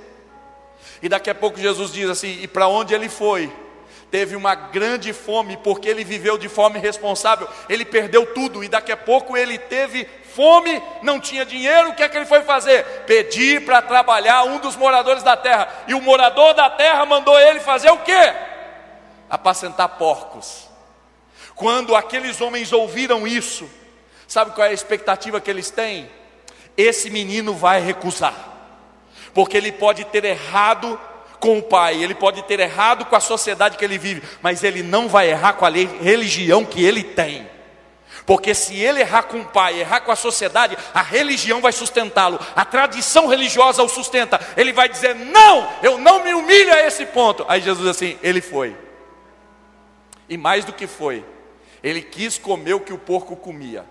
[1.01, 3.51] E daqui a pouco Jesus diz assim: e para onde ele foi?
[4.09, 8.91] Teve uma grande fome, porque ele viveu de forma irresponsável, ele perdeu tudo, e daqui
[8.91, 12.85] a pouco ele teve fome, não tinha dinheiro, o que é que ele foi fazer?
[13.05, 17.59] Pedir para trabalhar um dos moradores da terra, e o morador da terra mandou ele
[17.59, 18.33] fazer o quê?
[19.29, 20.69] Apacentar porcos.
[21.55, 23.67] Quando aqueles homens ouviram isso,
[24.27, 26.09] sabe qual é a expectativa que eles têm?
[26.77, 28.33] esse menino vai recusar,
[29.33, 30.99] porque ele pode ter errado
[31.39, 34.81] com o pai, ele pode ter errado com a sociedade que ele vive, mas ele
[34.81, 37.53] não vai errar com a religião que ele tem.
[38.25, 42.39] Porque se ele errar com o pai, errar com a sociedade, a religião vai sustentá-lo,
[42.55, 44.39] a tradição religiosa o sustenta.
[44.57, 47.45] Ele vai dizer: Não, eu não me humilho a esse ponto.
[47.47, 48.75] Aí Jesus assim, ele foi.
[50.27, 51.23] E mais do que foi,
[51.83, 53.85] ele quis comer o que o porco comia.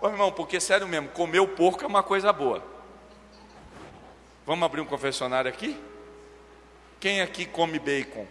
[0.00, 2.62] Ô irmão, porque sério mesmo, comer o porco é uma coisa boa.
[4.46, 5.78] Vamos abrir um confessionário aqui?
[7.00, 8.26] Quem aqui come bacon?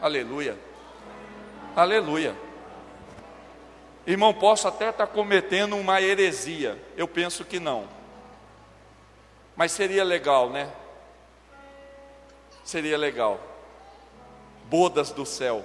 [0.00, 0.58] Aleluia.
[1.76, 2.36] Aleluia.
[4.06, 6.78] Irmão, posso até estar cometendo uma heresia.
[6.96, 7.88] Eu penso que não.
[9.56, 10.70] Mas seria legal, né?
[12.64, 13.40] Seria legal.
[14.64, 15.64] Bodas do céu.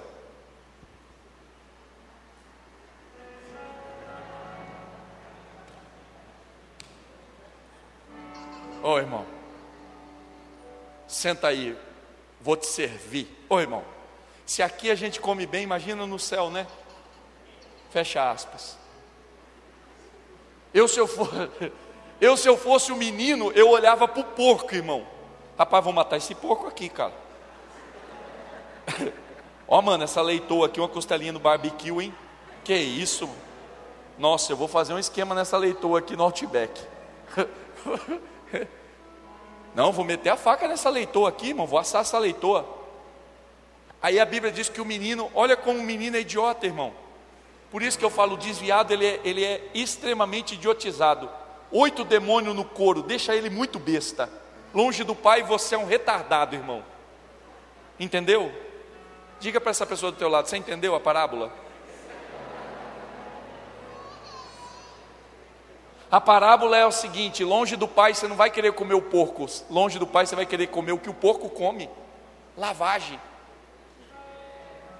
[8.82, 9.26] Ô oh, irmão,
[11.06, 11.76] senta aí,
[12.40, 13.28] vou te servir.
[13.48, 13.84] Ô oh, irmão,
[14.46, 16.66] se aqui a gente come bem, imagina no céu, né?
[17.90, 18.78] Fecha aspas.
[20.72, 21.28] Eu se eu, for,
[22.20, 25.06] eu, se eu fosse o um menino, eu olhava para o porco, irmão.
[25.58, 27.12] Rapaz, vou matar esse porco aqui, cara.
[29.68, 32.14] Ó, mano, essa leitoa aqui, uma costelinha no barbecue, hein?
[32.64, 33.28] Que isso?
[34.18, 36.80] Nossa, eu vou fazer um esquema nessa leitoa aqui no Outback.
[39.74, 42.66] Não, vou meter a faca nessa leitoa aqui, irmão, vou assar essa leitoa.
[44.02, 46.92] Aí a Bíblia diz que o menino, olha como o menino é idiota, irmão.
[47.70, 51.30] Por isso que eu falo, desviado, ele é, ele é extremamente idiotizado.
[51.70, 54.28] Oito demônios no couro, deixa ele muito besta.
[54.74, 56.82] Longe do pai, você é um retardado, irmão.
[57.98, 58.50] Entendeu?
[59.38, 61.52] Diga para essa pessoa do teu lado, você entendeu a parábola?
[66.10, 69.46] A parábola é o seguinte: longe do pai você não vai querer comer o porco,
[69.70, 71.88] longe do pai você vai querer comer o que o porco come
[72.56, 73.20] lavagem.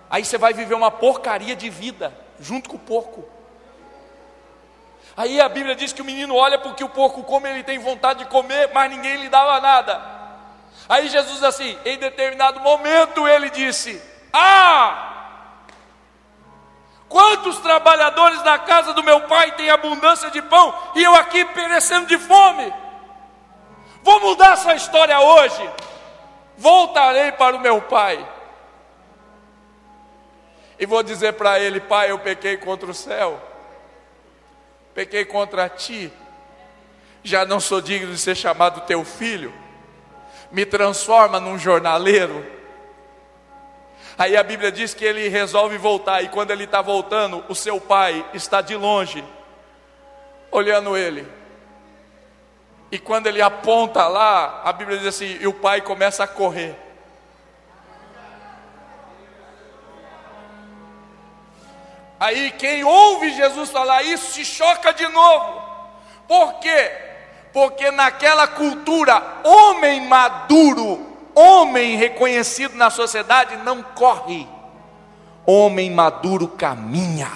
[0.08, 3.24] Aí você vai viver uma porcaria de vida, junto com o porco.
[5.16, 7.62] Aí a Bíblia diz que o menino olha para o que o porco come, ele
[7.62, 10.00] tem vontade de comer, mas ninguém lhe dava nada.
[10.88, 14.00] Aí Jesus, assim, em determinado momento, ele disse:
[14.32, 15.19] Ah,
[17.10, 22.06] Quantos trabalhadores na casa do meu pai têm abundância de pão e eu aqui perecendo
[22.06, 22.72] de fome?
[24.00, 25.70] Vou mudar essa história hoje.
[26.56, 28.24] Voltarei para o meu pai.
[30.78, 33.42] E vou dizer para ele: Pai, eu pequei contra o céu,
[34.94, 36.12] pequei contra ti,
[37.24, 39.52] já não sou digno de ser chamado teu filho,
[40.52, 42.59] me transforma num jornaleiro
[44.20, 47.80] Aí a Bíblia diz que ele resolve voltar, e quando ele está voltando, o seu
[47.80, 49.24] pai está de longe,
[50.50, 51.26] olhando ele.
[52.92, 56.76] E quando ele aponta lá, a Bíblia diz assim: e o pai começa a correr.
[62.20, 65.62] Aí quem ouve Jesus falar isso se choca de novo.
[66.28, 66.92] Por quê?
[67.54, 71.09] Porque naquela cultura, homem maduro
[71.40, 74.46] Homem reconhecido na sociedade não corre,
[75.46, 77.30] homem maduro caminha.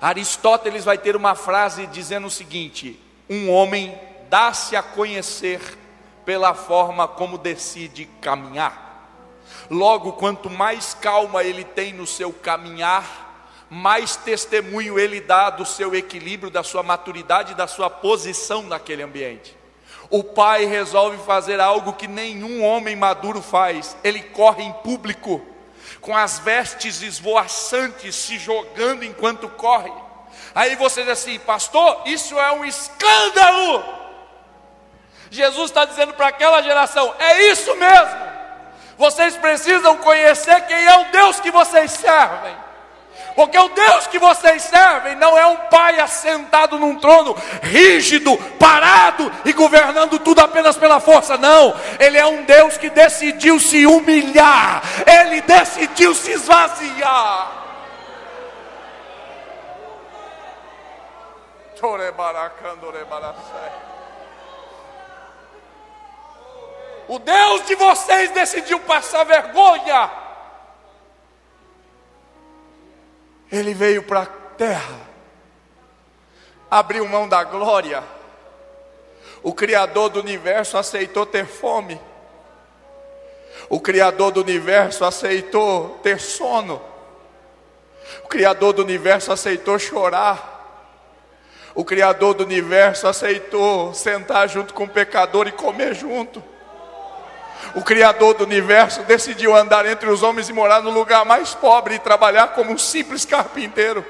[0.00, 3.94] Aristóteles vai ter uma frase dizendo o seguinte: um homem
[4.30, 5.60] dá-se a conhecer
[6.24, 9.10] pela forma como decide caminhar.
[9.68, 15.94] Logo, quanto mais calma ele tem no seu caminhar, mais testemunho ele dá do seu
[15.94, 19.54] equilíbrio, da sua maturidade, da sua posição naquele ambiente.
[20.10, 23.96] O pai resolve fazer algo que nenhum homem maduro faz.
[24.02, 25.44] Ele corre em público,
[26.00, 29.92] com as vestes esvoaçantes, se jogando enquanto corre.
[30.54, 33.84] Aí você diz assim, pastor, isso é um escândalo.
[35.30, 38.28] Jesus está dizendo para aquela geração: é isso mesmo.
[38.96, 42.67] Vocês precisam conhecer quem é o Deus que vocês servem.
[43.38, 49.30] Porque o Deus que vocês servem não é um pai assentado num trono rígido, parado
[49.44, 51.72] e governando tudo apenas pela força, não.
[52.00, 57.52] Ele é um Deus que decidiu se humilhar, ele decidiu se esvaziar.
[67.06, 70.26] O Deus de vocês decidiu passar vergonha.
[73.50, 75.00] Ele veio para a terra,
[76.70, 78.02] abriu mão da glória.
[79.42, 82.00] O Criador do universo aceitou ter fome.
[83.68, 86.80] O Criador do universo aceitou ter sono.
[88.24, 90.56] O Criador do universo aceitou chorar.
[91.74, 96.42] O Criador do universo aceitou sentar junto com o pecador e comer junto.
[97.74, 101.94] O Criador do universo decidiu andar entre os homens e morar no lugar mais pobre
[101.94, 104.04] e trabalhar como um simples carpinteiro.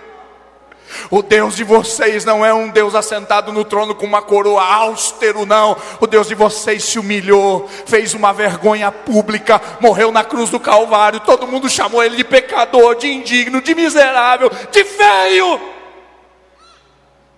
[1.11, 5.45] O Deus de vocês não é um Deus assentado no trono com uma coroa austero,
[5.45, 5.77] não.
[6.01, 11.21] O Deus de vocês se humilhou, fez uma vergonha pública, morreu na cruz do Calvário.
[11.21, 15.61] Todo mundo chamou ele de pecador, de indigno, de miserável, de feio.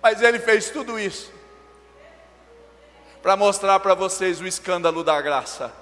[0.01, 1.31] Mas ele fez tudo isso
[3.21, 5.80] para mostrar para vocês o escândalo da graça.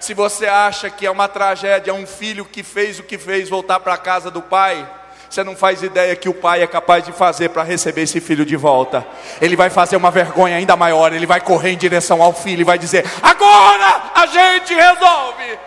[0.00, 3.78] Se você acha que é uma tragédia um filho que fez o que fez voltar
[3.80, 4.88] para a casa do pai,
[5.28, 8.44] você não faz ideia que o pai é capaz de fazer para receber esse filho
[8.44, 9.06] de volta.
[9.42, 12.64] Ele vai fazer uma vergonha ainda maior, ele vai correr em direção ao filho e
[12.64, 15.58] vai dizer: Agora a gente resolve.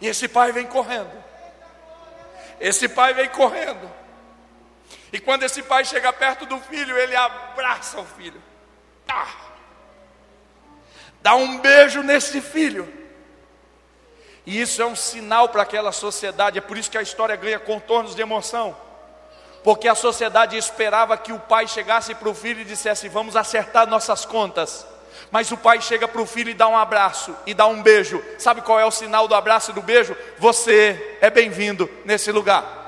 [0.00, 1.12] E esse pai vem correndo.
[2.58, 3.90] Esse pai vem correndo.
[5.12, 8.42] E quando esse pai chega perto do filho, ele abraça o filho.
[9.06, 9.43] Ah!
[11.24, 12.86] Dá um beijo nesse filho.
[14.44, 17.58] E isso é um sinal para aquela sociedade, é por isso que a história ganha
[17.58, 18.76] contornos de emoção.
[19.62, 23.88] Porque a sociedade esperava que o pai chegasse para o filho e dissesse: Vamos acertar
[23.88, 24.86] nossas contas.
[25.30, 28.22] Mas o pai chega para o filho e dá um abraço e dá um beijo.
[28.38, 30.14] Sabe qual é o sinal do abraço e do beijo?
[30.38, 32.83] Você é bem-vindo nesse lugar.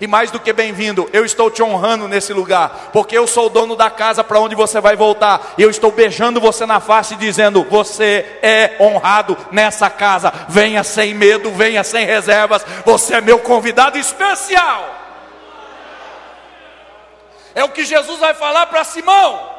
[0.00, 3.50] E mais do que bem-vindo, eu estou te honrando nesse lugar, porque eu sou o
[3.50, 5.54] dono da casa para onde você vai voltar.
[5.56, 10.32] E eu estou beijando você na face, dizendo: Você é honrado nessa casa.
[10.48, 12.64] Venha sem medo, venha sem reservas.
[12.84, 14.94] Você é meu convidado especial.
[17.54, 19.54] É o que Jesus vai falar para Simão.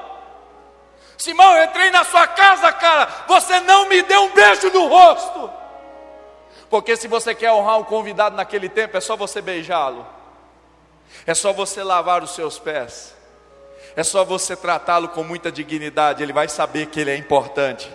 [1.18, 3.08] Simão, eu entrei na sua casa, cara.
[3.28, 5.50] Você não me deu um beijo no rosto.
[6.70, 10.15] Porque se você quer honrar um convidado naquele tempo, é só você beijá-lo.
[11.26, 13.16] É só você lavar os seus pés.
[13.96, 17.90] É só você tratá-lo com muita dignidade, ele vai saber que ele é importante.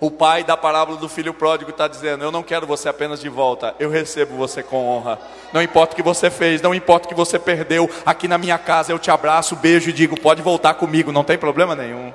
[0.00, 3.28] O pai da parábola do filho pródigo está dizendo: Eu não quero você apenas de
[3.28, 5.18] volta, eu recebo você com honra.
[5.52, 8.58] Não importa o que você fez, não importa o que você perdeu, aqui na minha
[8.58, 12.12] casa eu te abraço, beijo e digo: Pode voltar comigo, não tem problema nenhum.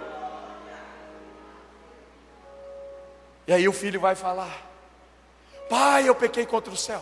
[3.48, 4.70] E aí o filho vai falar:
[5.70, 7.02] Pai, eu pequei contra o céu.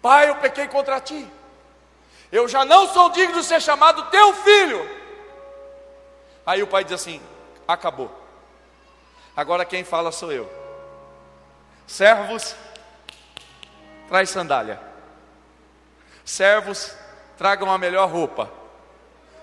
[0.00, 1.26] Pai, eu pequei contra ti.
[2.34, 4.90] Eu já não sou digno de ser chamado teu filho.
[6.44, 7.22] Aí o pai diz assim:
[7.66, 8.10] acabou.
[9.36, 10.52] Agora quem fala sou eu.
[11.86, 12.56] Servos,
[14.08, 14.80] traz sandália.
[16.24, 16.96] Servos,
[17.38, 18.50] tragam a melhor roupa.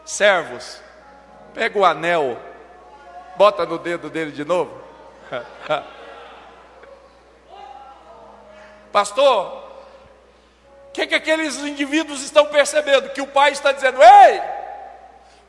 [0.03, 0.81] Servos,
[1.53, 2.37] pega o anel,
[3.37, 4.77] bota no dedo dele de novo.
[8.91, 9.70] Pastor,
[10.91, 13.11] o que, que aqueles indivíduos estão percebendo?
[13.11, 14.41] Que o pai está dizendo: Ei,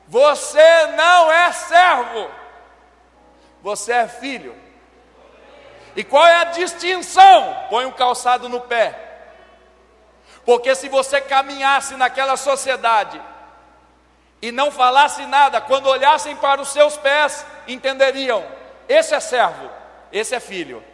[0.06, 2.30] você não é servo,
[3.60, 4.54] você é filho.
[5.96, 7.66] E qual é a distinção?
[7.68, 8.96] Põe um calçado no pé.
[10.44, 13.20] Porque se você caminhasse naquela sociedade
[14.40, 18.46] e não falasse nada, quando olhassem para os seus pés, entenderiam:
[18.88, 19.68] esse é servo,
[20.12, 20.84] esse é filho.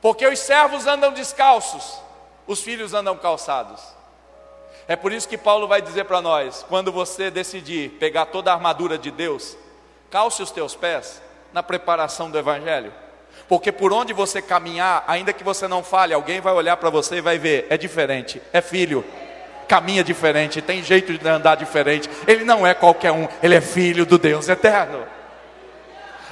[0.00, 2.05] Porque os servos andam descalços
[2.46, 3.82] os filhos andam calçados.
[4.88, 8.54] É por isso que Paulo vai dizer para nós: quando você decidir pegar toda a
[8.54, 9.56] armadura de Deus,
[10.10, 11.20] calce os teus pés
[11.52, 12.92] na preparação do Evangelho.
[13.48, 17.16] Porque por onde você caminhar, ainda que você não fale, alguém vai olhar para você
[17.16, 19.04] e vai ver: é diferente, é filho,
[19.68, 22.08] caminha diferente, tem jeito de andar diferente.
[22.26, 25.04] Ele não é qualquer um, ele é filho do Deus eterno.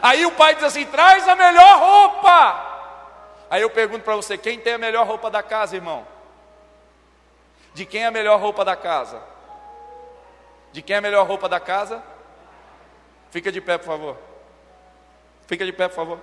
[0.01, 2.74] Aí o pai diz assim: traz a melhor roupa.
[3.55, 6.05] Aí eu pergunto para você: quem tem a melhor roupa da casa, irmão?
[7.73, 9.23] De quem é a melhor roupa da casa?
[10.73, 12.03] De quem é a melhor roupa da casa?
[13.31, 14.19] Fica de pé, por favor.
[15.47, 16.19] Fica de pé, por favor.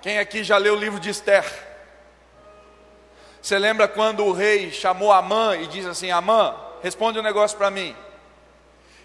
[0.00, 1.44] Quem aqui já leu o livro de Esther?
[3.42, 7.70] Você lembra quando o rei chamou Amã e diz assim: Amã, responde um negócio para
[7.70, 7.94] mim.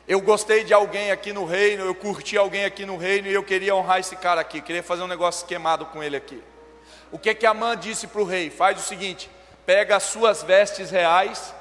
[0.08, 3.44] Eu gostei de alguém aqui no reino, eu curti alguém aqui no reino e eu
[3.44, 6.42] queria honrar esse cara aqui, queria fazer um negócio esquemado com ele aqui.
[7.12, 8.50] O que é que Amã disse para o rei?
[8.50, 9.30] Faz o seguinte:
[9.66, 11.54] pega as suas vestes reais,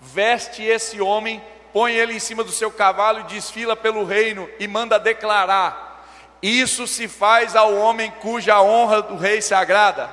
[0.00, 1.40] veste esse homem,
[1.72, 6.04] põe ele em cima do seu cavalo e desfila pelo reino e manda declarar:
[6.42, 10.10] Isso se faz ao homem cuja honra do rei se agrada.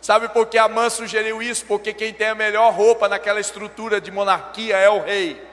[0.00, 1.66] Sabe por que Amã sugeriu isso?
[1.66, 5.49] Porque quem tem a melhor roupa naquela estrutura de monarquia é o rei.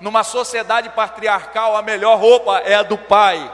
[0.00, 3.50] Numa sociedade patriarcal, a melhor roupa é a do pai.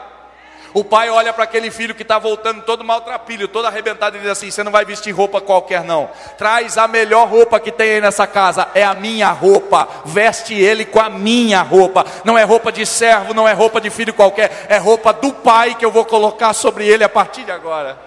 [0.76, 4.28] O pai olha para aquele filho que está voltando todo maltrapilho, todo arrebentado, e diz
[4.28, 6.10] assim: Você não vai vestir roupa qualquer, não.
[6.36, 8.68] Traz a melhor roupa que tem aí nessa casa.
[8.74, 9.88] É a minha roupa.
[10.04, 12.04] Veste ele com a minha roupa.
[12.24, 14.66] Não é roupa de servo, não é roupa de filho qualquer.
[14.68, 17.98] É roupa do pai que eu vou colocar sobre ele a partir de agora.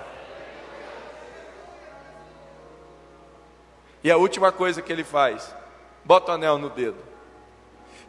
[4.03, 5.55] E a última coisa que ele faz:
[6.05, 7.08] bota o anel no dedo.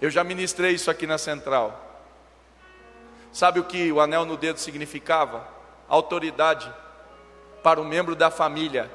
[0.00, 1.88] Eu já ministrei isso aqui na central.
[3.32, 5.46] Sabe o que o anel no dedo significava?
[5.88, 6.72] Autoridade
[7.62, 8.90] para o membro da família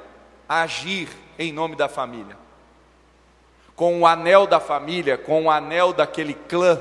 [0.48, 2.36] agir em nome da família.
[3.74, 6.80] Com o anel da família, com o anel daquele clã,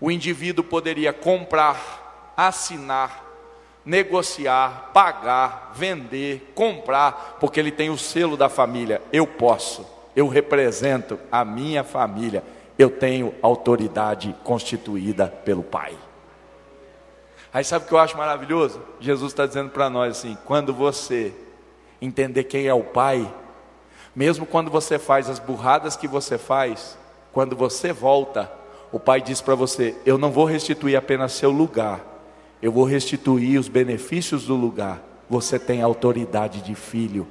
[0.00, 3.24] o indivíduo poderia comprar, assinar,
[3.84, 9.00] negociar, pagar, vender, comprar, porque ele tem o selo da família.
[9.12, 12.42] Eu posso, eu represento a minha família
[12.78, 15.96] eu tenho autoridade constituída pelo Pai.
[17.52, 18.80] Aí sabe o que eu acho maravilhoso?
[18.98, 21.34] Jesus está dizendo para nós assim: quando você
[22.00, 23.32] entender quem é o Pai,
[24.16, 26.96] mesmo quando você faz as burradas que você faz,
[27.32, 28.50] quando você volta,
[28.90, 32.00] o Pai diz para você: Eu não vou restituir apenas seu lugar,
[32.62, 35.00] eu vou restituir os benefícios do lugar.
[35.28, 37.26] Você tem autoridade de filho.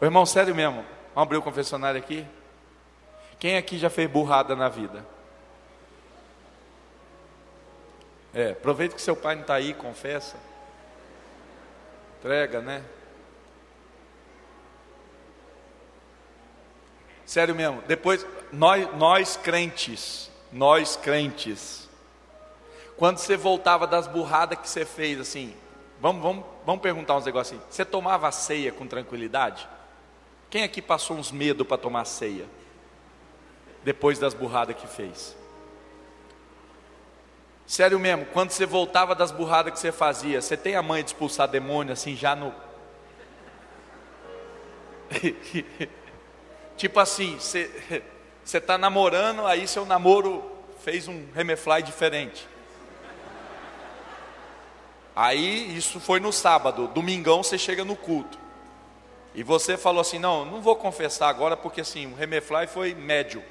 [0.00, 2.26] Ô, irmão, sério mesmo, vamos abrir o confessionário aqui?
[3.44, 5.04] Quem aqui já fez burrada na vida?
[8.32, 10.38] É, aproveita que seu pai não está aí, confessa.
[12.18, 12.82] Entrega, né?
[17.26, 21.86] Sério mesmo, depois, nós, nós crentes, nós crentes,
[22.96, 25.54] quando você voltava das burradas que você fez, assim,
[26.00, 27.62] vamos, vamos, vamos perguntar uns negocinhos.
[27.68, 29.68] Você tomava ceia com tranquilidade?
[30.48, 32.46] Quem aqui passou uns medos para tomar ceia?
[33.84, 35.36] Depois das burradas que fez.
[37.66, 41.10] Sério mesmo, quando você voltava das burradas que você fazia, você tem a mãe de
[41.10, 42.52] expulsar demônio assim já no.
[46.76, 47.70] tipo assim, você
[48.44, 50.44] está namorando, aí seu namoro
[50.80, 52.46] fez um remefly diferente.
[55.16, 58.38] Aí isso foi no sábado, domingão você chega no culto.
[59.34, 63.42] E você falou assim: não, não vou confessar agora porque assim, o remefly foi médio.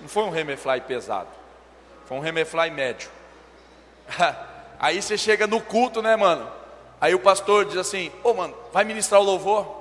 [0.00, 1.28] Não foi um Remefly pesado.
[2.06, 3.10] Foi um Remefly médio.
[4.78, 6.50] Aí você chega no culto, né, mano?
[7.00, 9.78] Aí o pastor diz assim: Ô, oh, mano, vai ministrar o louvor?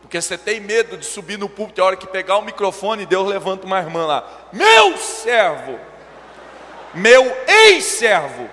[0.00, 3.28] Porque você tem medo de subir no púlpito, a hora que pegar o microfone, Deus
[3.28, 5.78] levanta uma irmã lá: Meu servo,
[6.94, 8.48] meu ex-servo,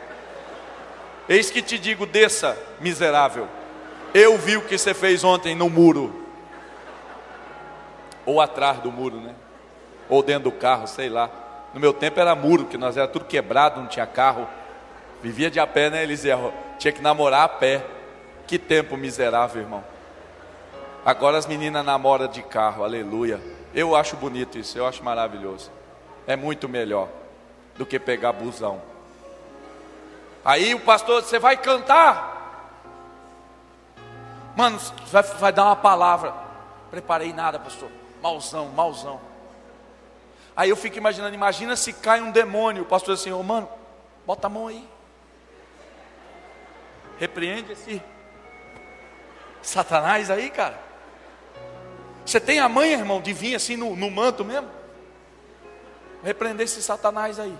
[1.30, 3.48] eis que te digo: desça, miserável.
[4.14, 6.21] Eu vi o que você fez ontem no muro
[8.26, 9.36] ou atrás do muro, né?
[10.10, 11.30] Ou dentro do carro, sei lá.
[11.74, 14.48] No meu tempo era muro, que nós era tudo quebrado, não tinha carro.
[15.22, 16.54] Vivia de a pé, né, Eliseu?
[16.78, 17.86] Tinha que namorar a pé.
[18.48, 19.84] Que tempo miserável, irmão.
[21.06, 23.40] Agora as meninas namoram de carro, aleluia.
[23.74, 25.72] Eu acho bonito isso, eu acho maravilhoso.
[26.28, 27.08] É muito melhor
[27.78, 28.82] do que pegar busão.
[30.44, 32.40] Aí o pastor, você vai cantar?
[34.56, 36.34] Mano, vai, vai dar uma palavra.
[36.90, 37.90] Preparei nada, pastor.
[38.22, 39.20] Mauzão, mauzão.
[40.56, 43.70] Aí eu fico imaginando, imagina se cai um demônio, o pastor assim, ô oh, mano,
[44.26, 44.88] bota a mão aí.
[47.18, 48.02] Repreende esse
[49.62, 50.80] Satanás aí, cara.
[52.26, 54.70] Você tem a mãe, irmão, de vir assim no, no manto mesmo?
[56.24, 57.58] Repreender esse Satanás aí.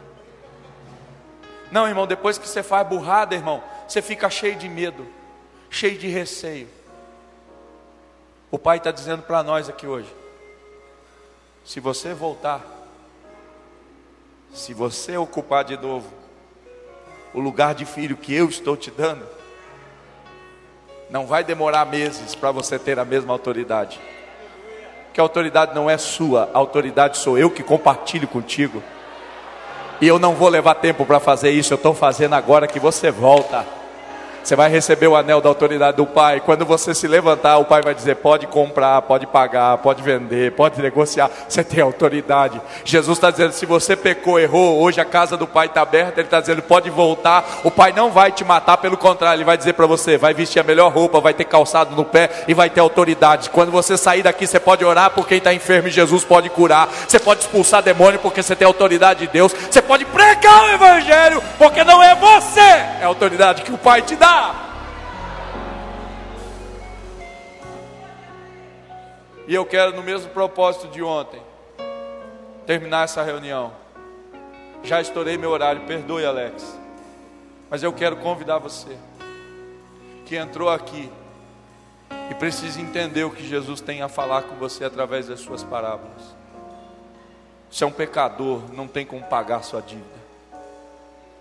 [1.72, 5.08] Não, irmão, depois que você faz burrada, irmão, você fica cheio de medo,
[5.70, 6.68] cheio de receio.
[8.52, 10.14] O Pai está dizendo para nós aqui hoje:
[11.64, 12.62] se você voltar,
[14.54, 16.08] se você ocupar de novo
[17.34, 19.26] o lugar de filho que eu estou te dando,
[21.10, 24.00] não vai demorar meses para você ter a mesma autoridade.
[25.14, 28.82] Que a autoridade não é sua, a autoridade sou eu que compartilho contigo.
[30.00, 33.12] E eu não vou levar tempo para fazer isso, eu estou fazendo agora que você
[33.12, 33.81] volta.
[34.44, 36.40] Você vai receber o anel da autoridade do Pai.
[36.40, 40.82] Quando você se levantar, o Pai vai dizer: pode comprar, pode pagar, pode vender, pode
[40.82, 41.30] negociar.
[41.48, 42.62] Você tem autoridade.
[42.84, 46.20] Jesus está dizendo: se você pecou, errou, hoje a casa do Pai está aberta.
[46.20, 47.62] Ele está dizendo: pode voltar.
[47.64, 50.60] O Pai não vai te matar, pelo contrário, Ele vai dizer para você: vai vestir
[50.60, 53.50] a melhor roupa, vai ter calçado no pé e vai ter autoridade.
[53.50, 56.90] Quando você sair daqui, você pode orar por quem está enfermo e Jesus pode curar.
[57.08, 59.54] Você pode expulsar demônio porque você tem autoridade de Deus.
[59.54, 64.02] Você pode pregar o Evangelho porque não é você, é a autoridade que o Pai
[64.02, 64.56] te dá.
[69.48, 71.42] E eu quero, no mesmo propósito de ontem,
[72.66, 73.74] terminar essa reunião.
[74.84, 76.80] Já estourei meu horário, perdoe, Alex.
[77.70, 78.98] Mas eu quero convidar você,
[80.26, 81.12] que entrou aqui
[82.30, 86.36] e precisa entender o que Jesus tem a falar com você através das suas parábolas.
[87.70, 90.21] Você é um pecador, não tem como pagar sua dívida.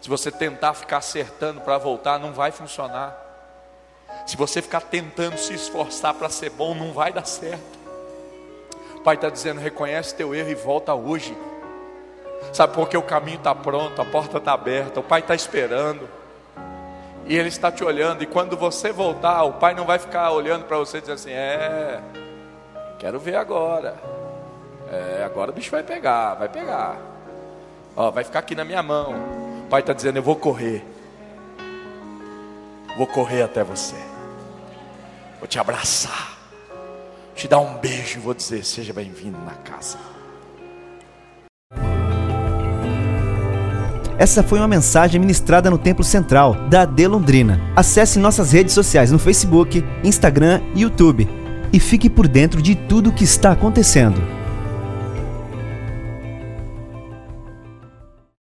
[0.00, 3.16] Se você tentar ficar acertando para voltar, não vai funcionar.
[4.26, 7.78] Se você ficar tentando se esforçar para ser bom, não vai dar certo.
[8.96, 11.36] O Pai está dizendo: reconhece teu erro e volta hoje.
[12.52, 16.08] Sabe porque o caminho está pronto, a porta está aberta, o Pai está esperando.
[17.26, 18.22] E Ele está te olhando.
[18.22, 21.32] E quando você voltar, o Pai não vai ficar olhando para você e dizer assim:
[21.32, 22.00] é,
[22.98, 23.96] quero ver agora.
[24.90, 26.96] É, agora o bicho vai pegar, vai pegar.
[27.94, 29.49] Ó, vai ficar aqui na minha mão.
[29.70, 30.84] Pai está dizendo: Eu vou correr.
[32.98, 33.94] Vou correr até você.
[35.38, 36.36] Vou te abraçar.
[37.36, 39.96] Te dar um beijo e vou dizer: Seja bem-vindo na casa.
[44.18, 47.58] Essa foi uma mensagem ministrada no Templo Central da AD Londrina.
[47.74, 51.26] Acesse nossas redes sociais no Facebook, Instagram e YouTube
[51.72, 54.39] e fique por dentro de tudo o que está acontecendo.